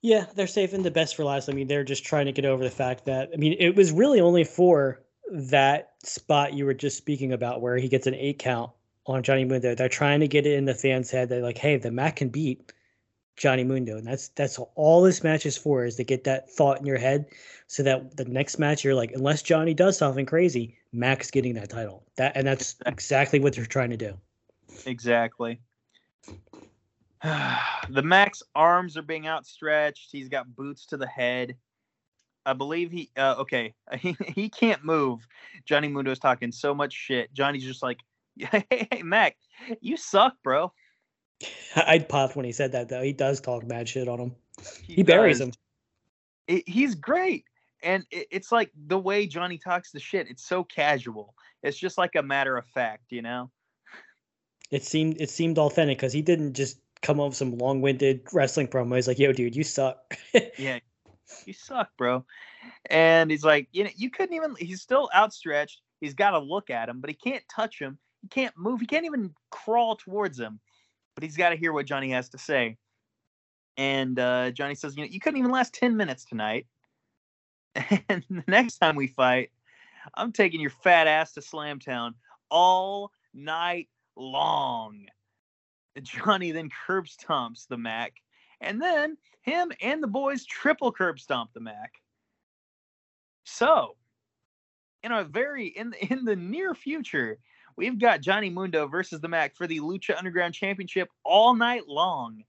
Yeah, 0.00 0.26
they're 0.34 0.48
saving 0.48 0.82
the 0.82 0.90
best 0.90 1.14
for 1.14 1.24
last. 1.24 1.48
I 1.48 1.52
mean, 1.52 1.68
they're 1.68 1.84
just 1.84 2.04
trying 2.04 2.26
to 2.26 2.32
get 2.32 2.44
over 2.44 2.64
the 2.64 2.70
fact 2.70 3.04
that 3.04 3.30
I 3.32 3.36
mean, 3.36 3.54
it 3.58 3.76
was 3.76 3.92
really 3.92 4.20
only 4.20 4.44
for 4.44 5.02
that 5.30 5.92
spot 6.02 6.54
you 6.54 6.66
were 6.66 6.74
just 6.74 6.98
speaking 6.98 7.32
about 7.32 7.60
where 7.60 7.76
he 7.76 7.88
gets 7.88 8.08
an 8.08 8.14
eight 8.14 8.38
count 8.38 8.70
on 9.06 9.22
Johnny 9.22 9.44
Mundo. 9.44 9.74
They're 9.74 9.88
trying 9.88 10.20
to 10.20 10.28
get 10.28 10.46
it 10.46 10.54
in 10.54 10.64
the 10.64 10.74
fans' 10.74 11.10
head. 11.10 11.28
They're 11.28 11.42
like, 11.42 11.58
hey, 11.58 11.76
the 11.76 11.92
Mack 11.92 12.16
can 12.16 12.28
beat 12.30 12.72
Johnny 13.36 13.62
Mundo. 13.62 13.96
And 13.96 14.06
that's 14.06 14.28
that's 14.28 14.58
all 14.74 15.02
this 15.02 15.22
match 15.22 15.46
is 15.46 15.56
for, 15.56 15.84
is 15.84 15.96
to 15.96 16.04
get 16.04 16.24
that 16.24 16.50
thought 16.50 16.80
in 16.80 16.86
your 16.86 16.98
head 16.98 17.26
so 17.68 17.84
that 17.84 18.16
the 18.16 18.24
next 18.24 18.58
match 18.58 18.84
you're 18.84 18.94
like, 18.94 19.12
unless 19.12 19.42
Johnny 19.42 19.72
does 19.72 19.96
something 19.96 20.26
crazy, 20.26 20.76
Mack's 20.92 21.30
getting 21.30 21.54
that 21.54 21.70
title. 21.70 22.04
That 22.16 22.36
and 22.36 22.46
that's 22.46 22.76
exactly 22.86 23.40
what 23.40 23.54
they're 23.54 23.66
trying 23.66 23.90
to 23.90 23.96
do. 23.96 24.16
Exactly. 24.86 25.60
the 27.22 28.02
Mack's 28.02 28.42
arms 28.54 28.96
are 28.96 29.02
being 29.02 29.26
outstretched. 29.26 30.10
He's 30.10 30.28
got 30.28 30.54
boots 30.54 30.86
to 30.86 30.96
the 30.96 31.06
head. 31.06 31.56
I 32.44 32.52
believe 32.54 32.90
he 32.90 33.10
uh, 33.16 33.36
okay. 33.38 33.74
He, 33.98 34.16
he 34.26 34.48
can't 34.48 34.84
move. 34.84 35.26
Johnny 35.64 35.88
Mundo's 35.88 36.18
talking 36.18 36.52
so 36.52 36.74
much 36.74 36.92
shit. 36.92 37.32
Johnny's 37.32 37.64
just 37.64 37.82
like, 37.82 37.98
"Hey, 38.36 38.64
hey 38.70 39.02
Mac, 39.02 39.36
you 39.80 39.96
suck, 39.96 40.34
bro." 40.42 40.72
I'd 41.76 42.08
pop 42.08 42.36
when 42.36 42.44
he 42.44 42.52
said 42.52 42.72
that 42.72 42.88
though. 42.88 43.02
He 43.02 43.12
does 43.12 43.40
talk 43.40 43.64
mad 43.66 43.88
shit 43.88 44.08
on 44.08 44.18
him. 44.18 44.34
He, 44.82 45.02
buries 45.02 45.40
him. 45.40 45.52
It, 46.46 46.68
he's 46.68 46.94
great, 46.94 47.44
and 47.82 48.04
it, 48.10 48.26
it's 48.30 48.52
like 48.52 48.70
the 48.86 48.98
way 48.98 49.26
Johnny 49.26 49.58
talks 49.58 49.90
the 49.92 50.00
shit. 50.00 50.28
It's 50.28 50.44
so 50.44 50.64
casual. 50.64 51.34
It's 51.62 51.78
just 51.78 51.98
like 51.98 52.14
a 52.16 52.22
matter 52.22 52.56
of 52.56 52.66
fact, 52.66 53.04
you 53.10 53.22
know. 53.22 53.50
it 54.70 54.84
seemed 54.84 55.20
it 55.20 55.30
seemed 55.30 55.58
authentic 55.58 55.98
because 55.98 56.12
he 56.12 56.22
didn't 56.22 56.54
just 56.54 56.78
come 57.02 57.18
up 57.20 57.28
with 57.28 57.36
some 57.36 57.58
long-winded 57.58 58.22
wrestling 58.32 58.68
promo. 58.68 58.96
He's 58.96 59.08
like, 59.08 59.18
"Yo, 59.18 59.32
dude, 59.32 59.56
you 59.56 59.64
suck." 59.64 60.16
Yeah, 60.58 60.78
you 61.46 61.52
suck, 61.52 61.90
bro. 61.98 62.24
and 62.90 63.30
he's 63.30 63.44
like, 63.44 63.68
you 63.72 63.84
know, 63.84 63.90
you 63.96 64.10
couldn't 64.10 64.34
even. 64.34 64.54
He's 64.58 64.82
still 64.82 65.10
outstretched. 65.14 65.80
He's 66.00 66.14
got 66.14 66.30
to 66.30 66.38
look 66.38 66.70
at 66.70 66.88
him, 66.88 67.00
but 67.00 67.10
he 67.10 67.14
can't 67.14 67.44
touch 67.54 67.78
him. 67.78 67.98
He 68.22 68.28
can't 68.28 68.54
move. 68.56 68.80
He 68.80 68.86
can't 68.86 69.04
even 69.04 69.34
crawl 69.50 69.96
towards 69.96 70.38
him. 70.38 70.60
But 71.14 71.24
he's 71.24 71.36
got 71.36 71.50
to 71.50 71.56
hear 71.56 71.72
what 71.72 71.86
Johnny 71.86 72.10
has 72.10 72.28
to 72.30 72.38
say. 72.38 72.76
And 73.76 74.18
uh, 74.18 74.50
Johnny 74.50 74.74
says, 74.74 74.96
you 74.96 75.02
know, 75.04 75.08
you 75.10 75.20
couldn't 75.20 75.38
even 75.38 75.50
last 75.50 75.74
ten 75.74 75.96
minutes 75.96 76.24
tonight. 76.24 76.66
And 78.08 78.24
the 78.28 78.44
next 78.46 78.78
time 78.78 78.96
we 78.96 79.06
fight, 79.06 79.50
I'm 80.14 80.32
taking 80.32 80.60
your 80.60 80.70
fat 80.70 81.06
ass 81.06 81.32
to 81.34 81.40
Slamtown 81.40 82.14
all 82.50 83.12
night 83.34 83.88
long. 84.16 85.06
Johnny 86.02 86.52
then 86.52 86.70
curb 86.86 87.06
stomps 87.06 87.66
the 87.66 87.76
Mack, 87.76 88.14
and 88.60 88.80
then 88.80 89.16
him 89.42 89.72
and 89.80 90.02
the 90.02 90.08
boys 90.08 90.44
triple 90.44 90.92
curb 90.92 91.20
stomp 91.20 91.52
the 91.52 91.60
Mack. 91.60 91.94
So, 93.44 93.96
in 95.02 95.12
a 95.12 95.24
very 95.24 95.66
in 95.66 95.92
in 96.10 96.24
the 96.24 96.36
near 96.36 96.74
future, 96.74 97.38
we've 97.76 97.98
got 97.98 98.20
Johnny 98.20 98.50
Mundo 98.50 98.86
versus 98.86 99.20
the 99.20 99.28
Mack 99.28 99.54
for 99.54 99.66
the 99.66 99.80
Lucha 99.80 100.16
Underground 100.16 100.54
Championship 100.54 101.08
all 101.24 101.54
night 101.54 101.88
long. 101.88 102.44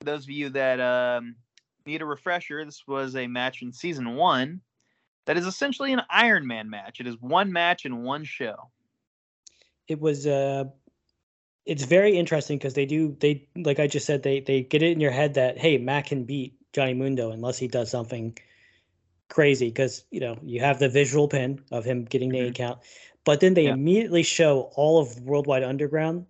For 0.00 0.06
those 0.06 0.24
of 0.24 0.30
you 0.30 0.48
that 0.50 0.80
um, 0.80 1.36
need 1.86 2.02
a 2.02 2.06
refresher, 2.06 2.64
this 2.64 2.86
was 2.86 3.16
a 3.16 3.26
match 3.26 3.62
in 3.62 3.72
season 3.72 4.14
one 4.14 4.60
that 5.26 5.36
is 5.36 5.46
essentially 5.46 5.92
an 5.92 6.02
Iron 6.10 6.46
Man 6.46 6.70
match. 6.70 7.00
It 7.00 7.06
is 7.06 7.20
one 7.20 7.52
match 7.52 7.84
in 7.84 8.02
one 8.02 8.24
show. 8.24 8.70
It 9.88 10.00
was 10.00 10.26
uh 10.26 10.64
it's 11.66 11.84
very 11.84 12.16
interesting 12.16 12.58
because 12.58 12.74
they 12.74 12.86
do 12.86 13.16
they 13.20 13.48
like 13.56 13.78
I 13.78 13.86
just 13.86 14.06
said 14.06 14.22
they 14.22 14.40
they 14.40 14.62
get 14.62 14.82
it 14.82 14.92
in 14.92 15.00
your 15.00 15.10
head 15.10 15.34
that 15.34 15.58
hey 15.58 15.78
Mack 15.78 16.06
can 16.06 16.24
beat 16.24 16.54
Johnny 16.72 16.94
Mundo 16.94 17.30
unless 17.30 17.58
he 17.58 17.68
does 17.68 17.90
something 17.90 18.36
crazy 19.28 19.68
because 19.68 20.04
you 20.10 20.20
know 20.20 20.36
you 20.42 20.60
have 20.60 20.78
the 20.78 20.88
visual 20.88 21.28
pin 21.28 21.60
of 21.70 21.84
him 21.84 22.04
getting 22.04 22.30
the 22.30 22.38
Mhm. 22.38 22.46
eight 22.48 22.54
count, 22.54 22.80
but 23.24 23.40
then 23.40 23.54
they 23.54 23.66
Yeah. 23.66 23.74
immediately 23.74 24.22
show 24.22 24.72
all 24.74 25.00
of 25.00 25.20
Worldwide 25.20 25.62
Underground 25.62 26.26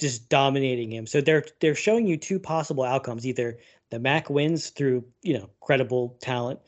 just 0.00 0.28
dominating 0.28 0.90
him. 0.90 1.06
So 1.06 1.20
they're 1.20 1.44
they're 1.60 1.74
showing 1.74 2.06
you 2.06 2.16
two 2.16 2.38
possible 2.40 2.84
outcomes: 2.84 3.26
either 3.26 3.58
the 3.90 3.98
Mack 3.98 4.30
wins 4.30 4.70
through 4.70 5.04
you 5.22 5.38
know 5.38 5.50
credible 5.60 6.16
talent, 6.20 6.60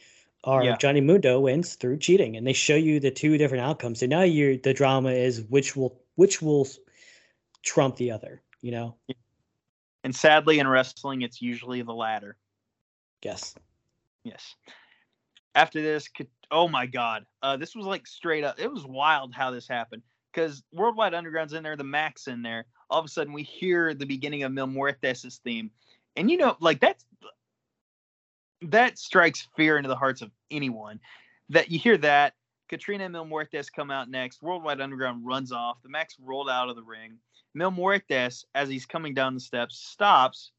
or 0.45 0.63
Yeah. 0.63 0.77
Johnny 0.77 1.01
Mundo 1.01 1.41
wins 1.41 1.75
through 1.75 1.99
cheating. 1.99 2.37
And 2.37 2.47
they 2.47 2.53
show 2.53 2.77
you 2.77 3.01
the 3.01 3.11
two 3.11 3.39
different 3.39 3.65
outcomes. 3.65 4.01
So 4.01 4.07
now 4.07 4.23
you 4.23 4.59
the 4.59 4.75
drama 4.75 5.11
is 5.11 5.43
which 5.49 5.75
will 5.77 6.01
which 6.17 6.43
will 6.43 6.69
trump 7.63 7.97
the 7.97 8.11
other. 8.11 8.43
You 8.61 8.71
know, 8.73 8.97
And 10.05 10.15
sadly, 10.15 10.59
in 10.61 10.69
wrestling, 10.69 11.23
it's 11.23 11.43
usually 11.43 11.83
the 11.83 11.95
latter. 11.95 12.37
yes. 13.23 13.55
Yes. 14.25 14.55
After 15.55 15.83
this, 15.83 16.09
oh 16.51 16.69
my 16.69 16.87
God, 16.87 17.27
uh, 17.43 17.57
this 17.57 17.75
was 17.75 17.87
like 17.87 18.07
straight 18.07 18.45
up. 18.45 18.61
It 18.61 18.71
was 18.73 18.87
wild 18.87 19.35
how 19.35 19.51
this 19.51 19.67
happened 19.69 20.03
because 20.33 20.63
Worldwide 20.73 21.13
Underground's 21.13 21.53
in 21.53 21.63
there, 21.63 21.77
the 21.77 21.85
Mack's 21.85 22.29
in 22.29 22.43
there. 22.43 22.67
All 22.93 22.99
of 22.99 23.07
a 23.07 23.09
sudden, 23.09 23.33
we 23.33 23.43
hear 23.43 23.95
the 23.95 24.05
beginning 24.05 24.43
of 24.43 24.53
Mil 24.53 24.67
Muertes' 24.67 25.39
theme, 25.39 25.71
and 26.15 26.31
you 26.31 26.37
know, 26.37 26.57
like 26.61 26.79
that's 26.79 27.05
that 28.61 28.99
strikes 28.99 29.49
fear 29.57 29.79
into 29.79 29.89
the 29.89 29.97
hearts 29.97 30.21
of 30.21 30.31
anyone. 30.51 31.01
That 31.49 31.71
you 31.71 31.79
hear 31.79 31.97
that 31.99 32.35
Catrina 32.69 33.05
and 33.05 33.13
Mil 33.13 33.25
Muertes 33.25 33.73
come 33.73 33.91
out 33.91 34.11
next. 34.11 34.43
Worldwide 34.43 34.81
Underground 34.81 35.27
runs 35.27 35.53
off. 35.53 35.79
The 35.83 35.89
Mack's 35.89 36.17
rolled 36.21 36.51
out 36.51 36.69
of 36.69 36.77
the 36.77 36.83
ring. 36.83 37.19
Mil 37.55 37.71
Muertes, 37.71 38.45
as 38.55 38.69
he's 38.69 38.87
coming 38.87 39.15
down 39.15 39.35
the 39.35 39.41
steps, 39.41 39.79
stops 39.79 40.53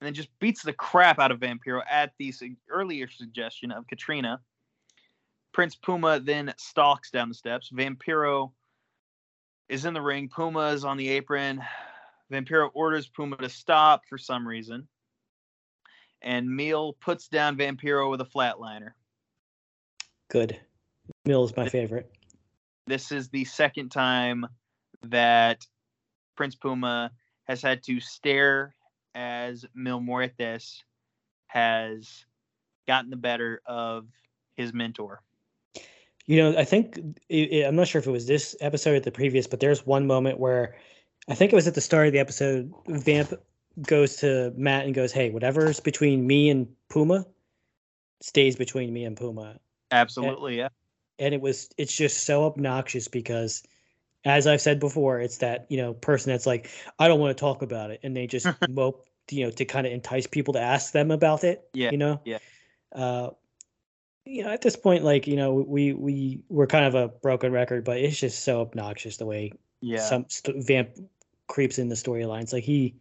and 0.00 0.06
then 0.06 0.14
just 0.14 0.36
beats 0.40 0.62
the 0.62 0.72
crap 0.72 1.20
out 1.20 1.30
of 1.30 1.38
Vampiro 1.38 1.80
at 1.88 2.12
the 2.18 2.32
su- 2.32 2.56
earlier 2.68 3.08
suggestion 3.08 3.70
of 3.70 3.86
Catrina. 3.86 4.40
Prince 5.52 5.76
Puma 5.76 6.18
then 6.18 6.52
stalks 6.56 7.10
down 7.10 7.28
the 7.28 7.34
steps. 7.34 7.70
Vampiro 7.70 8.50
is 9.72 9.86
in 9.86 9.94
the 9.94 10.02
ring. 10.02 10.28
Puma 10.28 10.68
is 10.68 10.84
on 10.84 10.98
the 10.98 11.08
apron. 11.08 11.62
Vampiro 12.30 12.68
orders 12.74 13.08
Puma 13.08 13.38
to 13.38 13.48
stop 13.48 14.02
for 14.06 14.18
some 14.18 14.46
reason. 14.46 14.86
And 16.20 16.54
Mil 16.54 16.92
puts 17.00 17.28
down 17.28 17.56
Vampiro 17.56 18.10
with 18.10 18.20
a 18.20 18.26
flatliner. 18.26 18.90
Good. 20.30 20.60
Mil's 21.24 21.56
my 21.56 21.70
favorite. 21.70 22.12
This 22.86 23.12
is 23.12 23.30
the 23.30 23.46
second 23.46 23.88
time 23.88 24.46
that 25.04 25.66
Prince 26.36 26.54
Puma 26.54 27.10
has 27.44 27.62
had 27.62 27.82
to 27.84 27.98
stare 27.98 28.74
as 29.14 29.64
Mil 29.74 30.00
Muertes 30.00 30.82
has 31.46 32.26
gotten 32.86 33.08
the 33.08 33.16
better 33.16 33.62
of 33.64 34.06
his 34.54 34.74
mentor. 34.74 35.22
You 36.26 36.36
know, 36.36 36.58
I 36.58 36.64
think 36.64 36.98
it, 37.28 37.34
it- 37.52 37.66
I'm 37.66 37.76
not 37.76 37.88
sure 37.88 38.00
if 38.00 38.06
it 38.06 38.10
was 38.12 38.26
this 38.26 38.54
episode 38.60 38.94
or 38.96 39.00
the 39.00 39.10
previous, 39.10 39.46
but 39.46 39.60
there's 39.60 39.86
one 39.86 40.06
moment 40.06 40.38
where 40.38 40.76
I 41.28 41.34
think 41.34 41.52
it 41.52 41.56
was 41.56 41.66
at 41.68 41.74
the 41.74 41.80
start 41.80 42.06
of 42.08 42.12
the 42.12 42.18
episode. 42.18 42.72
Vamp 42.88 43.32
goes 43.82 44.16
to 44.16 44.52
Matt 44.56 44.84
and 44.86 44.94
goes, 44.94 45.12
"Hey, 45.12 45.30
whatever's 45.30 45.80
between 45.80 46.26
me 46.26 46.50
and 46.50 46.68
Puma 46.88 47.26
stays 48.20 48.56
between 48.56 48.92
me 48.92 49.04
and 49.04 49.16
Puma." 49.16 49.58
Absolutely, 49.90 50.56
yeah. 50.58 50.68
And 51.18 51.34
it 51.34 51.40
was 51.40 51.68
it's 51.78 51.94
just 51.94 52.24
so 52.24 52.44
obnoxious 52.44 53.08
because 53.08 53.62
as 54.24 54.46
I've 54.46 54.60
said 54.60 54.78
before, 54.78 55.20
it's 55.20 55.38
that, 55.38 55.66
you 55.68 55.76
know, 55.76 55.94
person 55.94 56.30
that's 56.30 56.46
like, 56.46 56.70
I 56.98 57.08
don't 57.08 57.18
want 57.18 57.36
to 57.36 57.40
talk 57.40 57.62
about 57.62 57.90
it. 57.90 57.98
And 58.04 58.16
they 58.16 58.26
just 58.28 58.46
mope, 58.68 59.04
you 59.30 59.44
know, 59.44 59.50
to 59.50 59.64
kind 59.64 59.86
of 59.86 59.92
entice 59.92 60.26
people 60.28 60.54
to 60.54 60.60
ask 60.60 60.92
them 60.92 61.10
about 61.10 61.42
it. 61.44 61.68
Yeah, 61.74 61.90
You 61.90 61.98
know? 61.98 62.20
yeah. 62.24 62.38
Uh 62.92 63.30
you 64.24 64.44
know, 64.44 64.50
at 64.50 64.62
this 64.62 64.76
point, 64.76 65.04
like, 65.04 65.26
you 65.26 65.36
know, 65.36 65.52
we 65.54 65.92
we 65.92 66.40
we're 66.48 66.66
kind 66.66 66.84
of 66.84 66.94
a 66.94 67.08
broken 67.08 67.52
record, 67.52 67.84
but 67.84 67.98
it's 67.98 68.18
just 68.18 68.44
so 68.44 68.60
obnoxious 68.60 69.16
the 69.16 69.26
way 69.26 69.52
Yeah. 69.80 69.98
some 70.00 70.26
st- 70.28 70.64
vamp 70.64 70.90
creeps 71.48 71.78
in 71.78 71.88
the 71.88 71.94
storylines. 71.94 72.52
Like 72.52 72.64
he, 72.64 72.94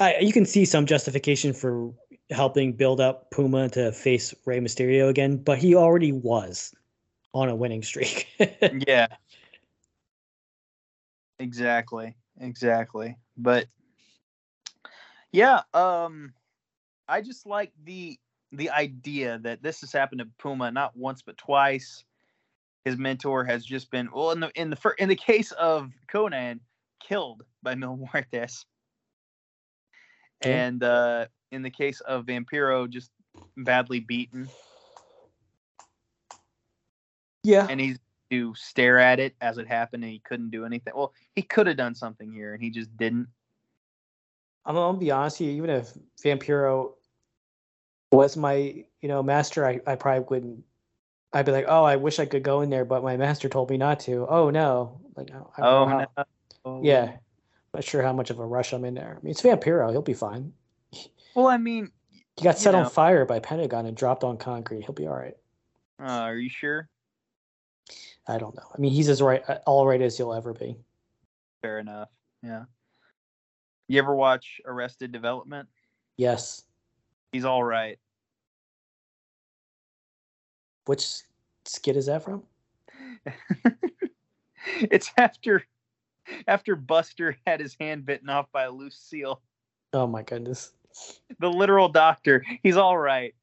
I 0.00 0.18
you 0.18 0.32
can 0.32 0.46
see 0.46 0.64
some 0.64 0.86
justification 0.86 1.52
for 1.52 1.92
helping 2.30 2.72
build 2.72 3.00
up 3.00 3.30
Puma 3.30 3.68
to 3.70 3.92
face 3.92 4.32
Rey 4.46 4.60
Mysterio 4.60 5.08
again, 5.08 5.36
but 5.36 5.58
he 5.58 5.74
already 5.74 6.12
was 6.12 6.74
on 7.32 7.48
a 7.48 7.54
winning 7.54 7.82
streak. 7.82 8.28
yeah. 8.86 9.08
Exactly. 11.38 12.16
Exactly. 12.40 13.16
But 13.36 13.66
yeah, 15.32 15.62
um 15.74 16.32
I 17.08 17.20
just 17.20 17.44
like 17.44 17.72
the 17.84 18.18
the 18.52 18.70
idea 18.70 19.38
that 19.42 19.62
this 19.62 19.80
has 19.80 19.92
happened 19.92 20.20
to 20.20 20.28
Puma 20.38 20.70
not 20.70 20.96
once 20.96 21.22
but 21.22 21.36
twice. 21.36 22.04
His 22.84 22.98
mentor 22.98 23.44
has 23.44 23.64
just 23.64 23.90
been 23.90 24.10
well 24.12 24.30
in 24.32 24.40
the 24.40 24.50
in 24.54 24.70
the 24.70 24.94
in 24.98 25.08
the 25.08 25.16
case 25.16 25.52
of 25.52 25.90
Konnan 26.12 26.60
killed 27.00 27.42
by 27.62 27.74
Mil 27.74 27.96
Muertes. 27.96 28.64
And 30.42 30.82
uh 30.82 31.26
in 31.50 31.62
the 31.62 31.70
case 31.70 32.00
of 32.00 32.26
Vampiro 32.26 32.88
just 32.88 33.10
badly 33.56 34.00
beaten 34.00 34.48
yeah. 37.44 37.66
and 37.70 37.80
he's 37.80 37.98
to 38.30 38.54
stare 38.56 38.98
at 38.98 39.20
it 39.20 39.34
as 39.40 39.58
it 39.58 39.68
happened 39.68 40.02
and 40.02 40.12
he 40.12 40.18
couldn't 40.18 40.50
do 40.50 40.64
anything. 40.64 40.92
Well, 40.96 41.12
he 41.36 41.42
could 41.42 41.66
have 41.66 41.76
done 41.76 41.94
something 41.94 42.32
here 42.32 42.54
and 42.54 42.62
he 42.62 42.70
just 42.70 42.94
didn't. 42.96 43.28
I'm 44.64 44.74
gonna 44.74 44.98
be 44.98 45.10
honest 45.10 45.40
with 45.40 45.50
you, 45.50 45.56
even 45.56 45.70
if 45.70 45.92
Vampiro 46.24 46.94
was 48.14 48.36
my, 48.36 48.84
you 49.00 49.08
know, 49.08 49.22
master, 49.22 49.66
I, 49.66 49.80
I 49.86 49.96
probably 49.96 50.24
wouldn't 50.28 50.64
I'd 51.32 51.46
be 51.46 51.52
like, 51.52 51.66
Oh, 51.68 51.82
I 51.84 51.96
wish 51.96 52.18
I 52.20 52.26
could 52.26 52.42
go 52.44 52.60
in 52.60 52.70
there, 52.70 52.84
but 52.84 53.02
my 53.02 53.16
master 53.16 53.48
told 53.48 53.68
me 53.70 53.76
not 53.76 54.00
to. 54.00 54.26
Oh 54.28 54.50
no. 54.50 55.00
Like 55.16 55.30
I 55.32 55.62
Oh, 55.62 55.86
how- 55.86 56.24
no. 56.64 56.80
Yeah. 56.82 57.16
Not 57.72 57.82
sure 57.84 58.02
how 58.02 58.12
much 58.12 58.30
of 58.30 58.38
a 58.38 58.46
rush 58.46 58.72
I'm 58.72 58.84
in 58.84 58.94
there. 58.94 59.18
I 59.20 59.24
mean 59.24 59.32
it's 59.32 59.42
Vampiro, 59.42 59.90
he'll 59.90 60.00
be 60.02 60.14
fine. 60.14 60.52
Well, 61.34 61.48
I 61.48 61.56
mean, 61.56 61.90
He 62.36 62.44
got 62.44 62.58
set 62.58 62.72
know. 62.72 62.84
on 62.84 62.90
fire 62.90 63.24
by 63.26 63.40
Pentagon 63.40 63.86
and 63.86 63.96
dropped 63.96 64.22
on 64.22 64.36
concrete. 64.36 64.82
He'll 64.84 64.92
be 64.94 65.06
all 65.08 65.16
right. 65.16 65.36
uh, 66.00 66.04
are 66.22 66.36
you 66.36 66.48
sure? 66.48 66.88
I 68.28 68.38
don't 68.38 68.54
know. 68.54 68.62
I 68.72 68.80
mean, 68.80 68.92
he's 68.92 69.08
as 69.08 69.20
right, 69.20 69.42
all 69.66 69.86
right 69.86 70.00
as 70.00 70.18
you'll 70.18 70.32
ever 70.32 70.52
be. 70.54 70.76
Fair 71.62 71.78
enough. 71.80 72.08
Yeah. 72.42 72.64
You 73.88 73.98
ever 73.98 74.14
watch 74.14 74.60
Arrested 74.64 75.12
Development? 75.12 75.68
Yes. 76.16 76.62
He's 77.32 77.44
all 77.44 77.62
right. 77.62 77.98
Which 80.86 81.06
skit 81.64 81.96
is 81.96 82.06
that 82.06 82.22
from? 82.22 82.42
it's 84.80 85.10
after 85.16 85.64
after 86.46 86.76
Buster 86.76 87.36
had 87.46 87.60
his 87.60 87.76
hand 87.78 88.06
bitten 88.06 88.28
off 88.28 88.46
by 88.52 88.64
a 88.64 88.70
loose 88.70 88.96
seal. 88.98 89.40
Oh 89.92 90.06
my 90.06 90.22
goodness. 90.22 90.72
The 91.40 91.50
literal 91.50 91.88
doctor. 91.88 92.44
He's 92.62 92.76
all 92.76 92.96
right. 92.96 93.34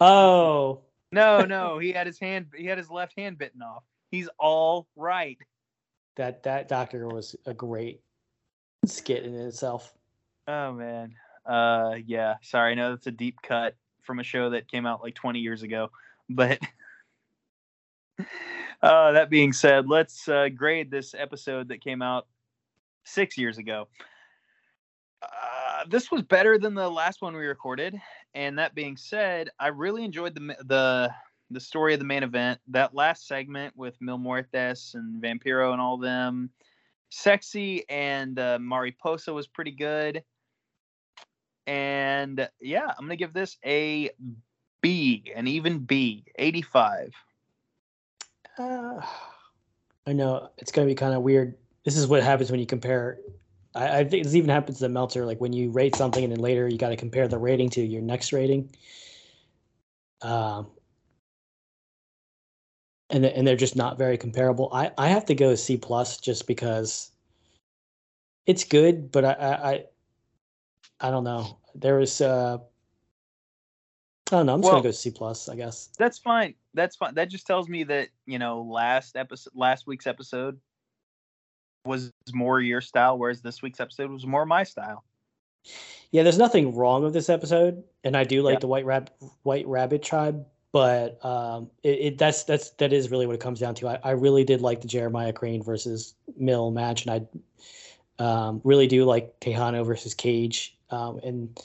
Oh, 0.00 0.80
No, 1.12 1.40
no, 1.44 1.78
he 1.78 1.92
had 1.92 2.06
his 2.06 2.18
hand 2.18 2.46
he 2.56 2.66
had 2.66 2.78
his 2.78 2.90
left 2.90 3.14
hand 3.18 3.38
bitten 3.38 3.62
off. 3.62 3.84
He's 4.10 4.28
all 4.38 4.86
right. 4.96 5.38
that 6.16 6.42
that 6.44 6.68
doctor 6.68 7.06
was 7.08 7.36
a 7.46 7.54
great 7.54 8.00
skit 8.86 9.24
in 9.24 9.34
itself. 9.34 9.92
Oh 10.48 10.72
man. 10.72 11.14
Uh 11.46 11.94
yeah, 12.06 12.34
sorry, 12.42 12.72
I 12.72 12.74
know 12.74 12.90
that's 12.90 13.06
a 13.06 13.12
deep 13.12 13.40
cut. 13.42 13.74
from 14.02 14.18
a 14.18 14.24
show 14.24 14.50
that 14.50 14.68
came 14.70 14.86
out 14.86 15.02
like 15.02 15.14
20 15.14 15.38
years 15.38 15.62
ago. 15.62 15.90
But 16.30 16.60
uh, 18.82 19.12
that 19.12 19.30
being 19.30 19.52
said, 19.52 19.88
let's 19.88 20.28
uh, 20.28 20.48
grade 20.48 20.90
this 20.90 21.14
episode 21.14 21.68
that 21.68 21.82
came 21.82 22.02
out 22.02 22.26
six 23.04 23.36
years 23.36 23.58
ago. 23.58 23.88
Uh, 25.22 25.84
this 25.88 26.10
was 26.10 26.22
better 26.22 26.56
than 26.56 26.74
the 26.74 26.88
last 26.88 27.20
one 27.20 27.34
we 27.34 27.44
recorded, 27.44 28.00
and 28.34 28.58
that 28.58 28.74
being 28.74 28.96
said, 28.96 29.50
I 29.58 29.68
really 29.68 30.04
enjoyed 30.04 30.34
the 30.34 30.56
the 30.64 31.12
the 31.50 31.60
story 31.60 31.92
of 31.92 31.98
the 31.98 32.06
main 32.06 32.22
event. 32.22 32.60
That 32.68 32.94
last 32.94 33.26
segment 33.26 33.76
with 33.76 34.00
Mil 34.00 34.18
Muertes 34.18 34.94
and 34.94 35.22
Vampiro 35.22 35.72
and 35.72 35.80
all 35.80 35.98
them, 35.98 36.50
sexy 37.10 37.84
and 37.90 38.38
uh, 38.38 38.58
Mariposa 38.60 39.32
was 39.32 39.46
pretty 39.46 39.72
good. 39.72 40.22
And 41.66 42.48
yeah, 42.60 42.86
I'm 42.86 43.04
gonna 43.04 43.16
give 43.16 43.34
this 43.34 43.58
a 43.64 44.10
B, 44.80 45.24
an 45.34 45.46
even 45.46 45.80
B, 45.80 46.24
85. 46.36 47.12
Uh, 48.58 49.00
I 50.06 50.12
know 50.12 50.50
it's 50.58 50.72
gonna 50.72 50.86
be 50.86 50.94
kind 50.94 51.14
of 51.14 51.22
weird. 51.22 51.56
This 51.84 51.96
is 51.96 52.06
what 52.06 52.22
happens 52.22 52.50
when 52.50 52.60
you 52.60 52.66
compare. 52.66 53.20
I, 53.74 54.00
I 54.00 54.04
think 54.04 54.24
this 54.24 54.34
even 54.34 54.50
happens 54.50 54.78
to 54.80 54.88
Meltzer, 54.88 55.24
Like 55.24 55.40
when 55.40 55.52
you 55.52 55.70
rate 55.70 55.96
something 55.96 56.22
and 56.22 56.32
then 56.32 56.40
later 56.40 56.68
you 56.68 56.78
got 56.78 56.90
to 56.90 56.96
compare 56.96 57.28
the 57.28 57.38
rating 57.38 57.70
to 57.70 57.82
your 57.82 58.02
next 58.02 58.32
rating. 58.32 58.74
Um, 60.22 60.68
and 63.10 63.24
and 63.24 63.46
they're 63.46 63.56
just 63.56 63.76
not 63.76 63.98
very 63.98 64.16
comparable. 64.16 64.70
I 64.72 64.92
I 64.96 65.08
have 65.08 65.26
to 65.26 65.34
go 65.34 65.54
C 65.54 65.76
plus 65.76 66.18
just 66.18 66.46
because 66.46 67.10
it's 68.46 68.64
good, 68.64 69.12
but 69.12 69.24
I 69.24 69.32
I 69.32 69.70
I, 69.70 69.84
I 71.00 71.10
don't 71.10 71.24
know. 71.24 71.58
There 71.74 71.96
was 71.96 72.20
uh 72.20 72.58
I 74.32 74.36
don't 74.36 74.46
know. 74.46 74.54
I'm 74.54 74.60
just 74.60 74.72
Well- 74.72 74.80
gonna 74.80 74.88
go 74.88 74.92
C 74.92 75.10
plus, 75.10 75.48
I 75.48 75.56
guess. 75.56 75.90
That's 75.98 76.18
fine. 76.18 76.54
That's 76.74 76.96
fine. 76.96 77.14
That 77.14 77.28
just 77.28 77.46
tells 77.46 77.68
me 77.68 77.84
that 77.84 78.08
you 78.26 78.38
know 78.38 78.62
last 78.62 79.16
episode, 79.16 79.52
last 79.54 79.86
week's 79.86 80.06
episode 80.06 80.60
was 81.84 82.12
more 82.32 82.60
your 82.60 82.80
style, 82.80 83.18
whereas 83.18 83.40
this 83.40 83.62
week's 83.62 83.80
episode 83.80 84.10
was 84.10 84.26
more 84.26 84.44
my 84.46 84.64
style. 84.64 85.04
Yeah, 86.10 86.22
there's 86.22 86.38
nothing 86.38 86.74
wrong 86.74 87.02
with 87.02 87.12
this 87.12 87.28
episode, 87.28 87.82
and 88.04 88.16
I 88.16 88.24
do 88.24 88.42
like 88.42 88.54
Yeah. 88.54 88.58
the 88.60 88.66
White 88.68 88.84
Rab 88.84 89.10
White 89.42 89.66
Rabbit 89.66 90.02
tribe, 90.02 90.46
but 90.72 91.22
um, 91.24 91.70
it, 91.82 91.88
it 91.88 92.18
that's 92.18 92.44
that's 92.44 92.70
that 92.72 92.92
is 92.92 93.10
really 93.10 93.26
what 93.26 93.34
it 93.34 93.40
comes 93.40 93.60
down 93.60 93.74
to. 93.76 93.88
I, 93.88 93.98
I 94.02 94.10
really 94.12 94.44
did 94.44 94.60
like 94.60 94.80
the 94.80 94.88
Jeremiah 94.88 95.32
Crane 95.32 95.62
versus 95.62 96.14
Mil 96.36 96.70
match, 96.70 97.06
and 97.06 97.28
I 98.20 98.22
um, 98.24 98.60
really 98.64 98.86
do 98.86 99.04
like 99.04 99.38
Tejano 99.40 99.84
versus 99.84 100.14
Cage, 100.14 100.76
um, 100.90 101.20
and 101.22 101.58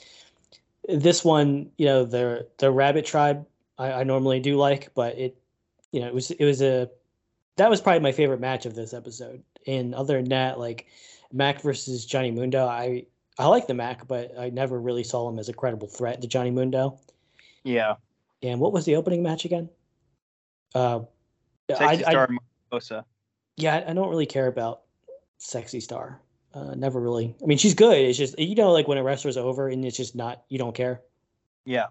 this 0.87 1.23
one, 1.23 1.71
you 1.77 1.85
know, 1.85 2.05
the 2.05 2.47
the 2.57 2.71
Rabbit 2.71 3.05
tribe, 3.05 3.45
I, 3.77 3.91
I 3.91 4.03
normally 4.03 4.39
do 4.39 4.57
like, 4.57 4.93
but 4.93 5.17
it, 5.17 5.37
you 5.91 6.01
know, 6.01 6.07
it 6.07 6.13
was 6.13 6.31
it 6.31 6.45
was 6.45 6.61
a 6.61 6.89
that 7.57 7.69
was 7.69 7.81
probably 7.81 8.01
my 8.01 8.11
favorite 8.11 8.39
match 8.39 8.65
of 8.65 8.75
this 8.75 8.93
episode. 8.93 9.43
And 9.67 9.95
other 9.95 10.17
than 10.17 10.29
that, 10.29 10.59
like 10.59 10.87
Mack 11.31 11.61
versus 11.61 12.05
Johnny 12.05 12.31
Mundo, 12.31 12.65
I 12.67 13.05
I 13.39 13.47
like 13.47 13.67
the 13.67 13.73
Mack, 13.73 14.07
but 14.07 14.37
I 14.37 14.49
never 14.49 14.79
really 14.79 15.03
saw 15.03 15.27
him 15.29 15.39
as 15.39 15.49
a 15.49 15.53
credible 15.53 15.87
threat 15.87 16.21
to 16.21 16.27
Johnny 16.27 16.51
Mundo. 16.51 16.99
Yeah, 17.63 17.95
And 18.43 18.59
what 18.59 18.71
was 18.73 18.85
the 18.85 18.95
opening 18.95 19.23
match 19.23 19.43
again? 19.43 19.69
Uh, 20.75 20.99
I, 21.69 21.73
Sexy 21.73 22.05
I- 22.05 22.09
Star 22.11 22.29
Mariposa. 22.71 23.05
yeah, 23.57 23.83
I 23.87 23.93
don't 23.93 24.09
really 24.09 24.27
care 24.27 24.45
about 24.47 24.81
Sexy 25.39 25.79
Star. 25.79 26.21
Uh, 26.55 26.73
never 26.73 27.01
really. 27.01 27.35
I 27.43 27.45
mean, 27.45 27.57
she's 27.57 27.73
good. 27.73 27.97
It's 27.97 28.17
just 28.17 28.39
you 28.39 28.55
know, 28.55 28.71
like 28.71 28.87
when 28.87 28.97
a 28.97 29.03
wrestler's 29.03 29.35
over 29.35 29.67
and 29.67 29.83
it's 29.83 29.97
just 29.97 30.15
not 30.15 30.43
you 30.47 30.57
don't 30.57 30.73
care. 30.73 31.01
Yeah, 31.65 31.87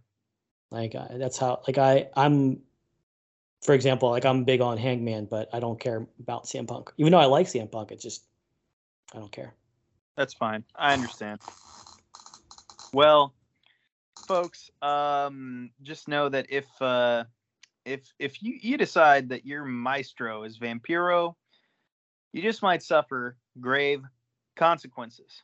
Like 0.71 0.95
uh, 0.95 1.19
that's 1.19 1.37
how. 1.37 1.61
Like 1.67 1.77
I, 1.77 2.09
I'm, 2.17 2.61
for 3.63 3.75
example, 3.75 4.11
like 4.11 4.25
I'm 4.25 4.45
big 4.45 4.63
on 4.63 4.79
Hangman, 4.79 5.27
but 5.27 5.51
I 5.53 5.61
don't 5.61 5.79
care 5.79 6.07
about 6.19 6.45
CM 6.45 6.67
Punk. 6.67 6.93
Even 6.97 7.13
though 7.13 7.19
I 7.19 7.27
like 7.27 7.47
CM 7.47 7.71
Punk, 7.71 7.93
it's 7.93 8.03
just 8.03 8.25
I 9.15 9.19
don't 9.19 9.33
care. 9.33 9.53
that's 10.17 10.33
fine. 10.33 10.65
I 10.77 10.95
understand. 10.95 11.41
Well, 12.95 13.35
folks, 14.27 14.71
um, 14.81 15.71
just 15.83 16.09
know 16.09 16.31
that 16.31 16.47
if 16.49 16.67
uh, 16.81 17.25
if 17.85 18.15
if 18.19 18.43
you 18.43 18.57
you 18.63 18.79
decide 18.79 19.29
that 19.29 19.45
your 19.45 19.67
maestro 19.67 20.45
is 20.45 20.59
Vampiro, 20.59 21.35
you 22.33 22.41
just 22.41 22.63
might 22.63 22.83
suffer 22.83 23.37
grave 23.61 24.03
consequences. 24.57 25.43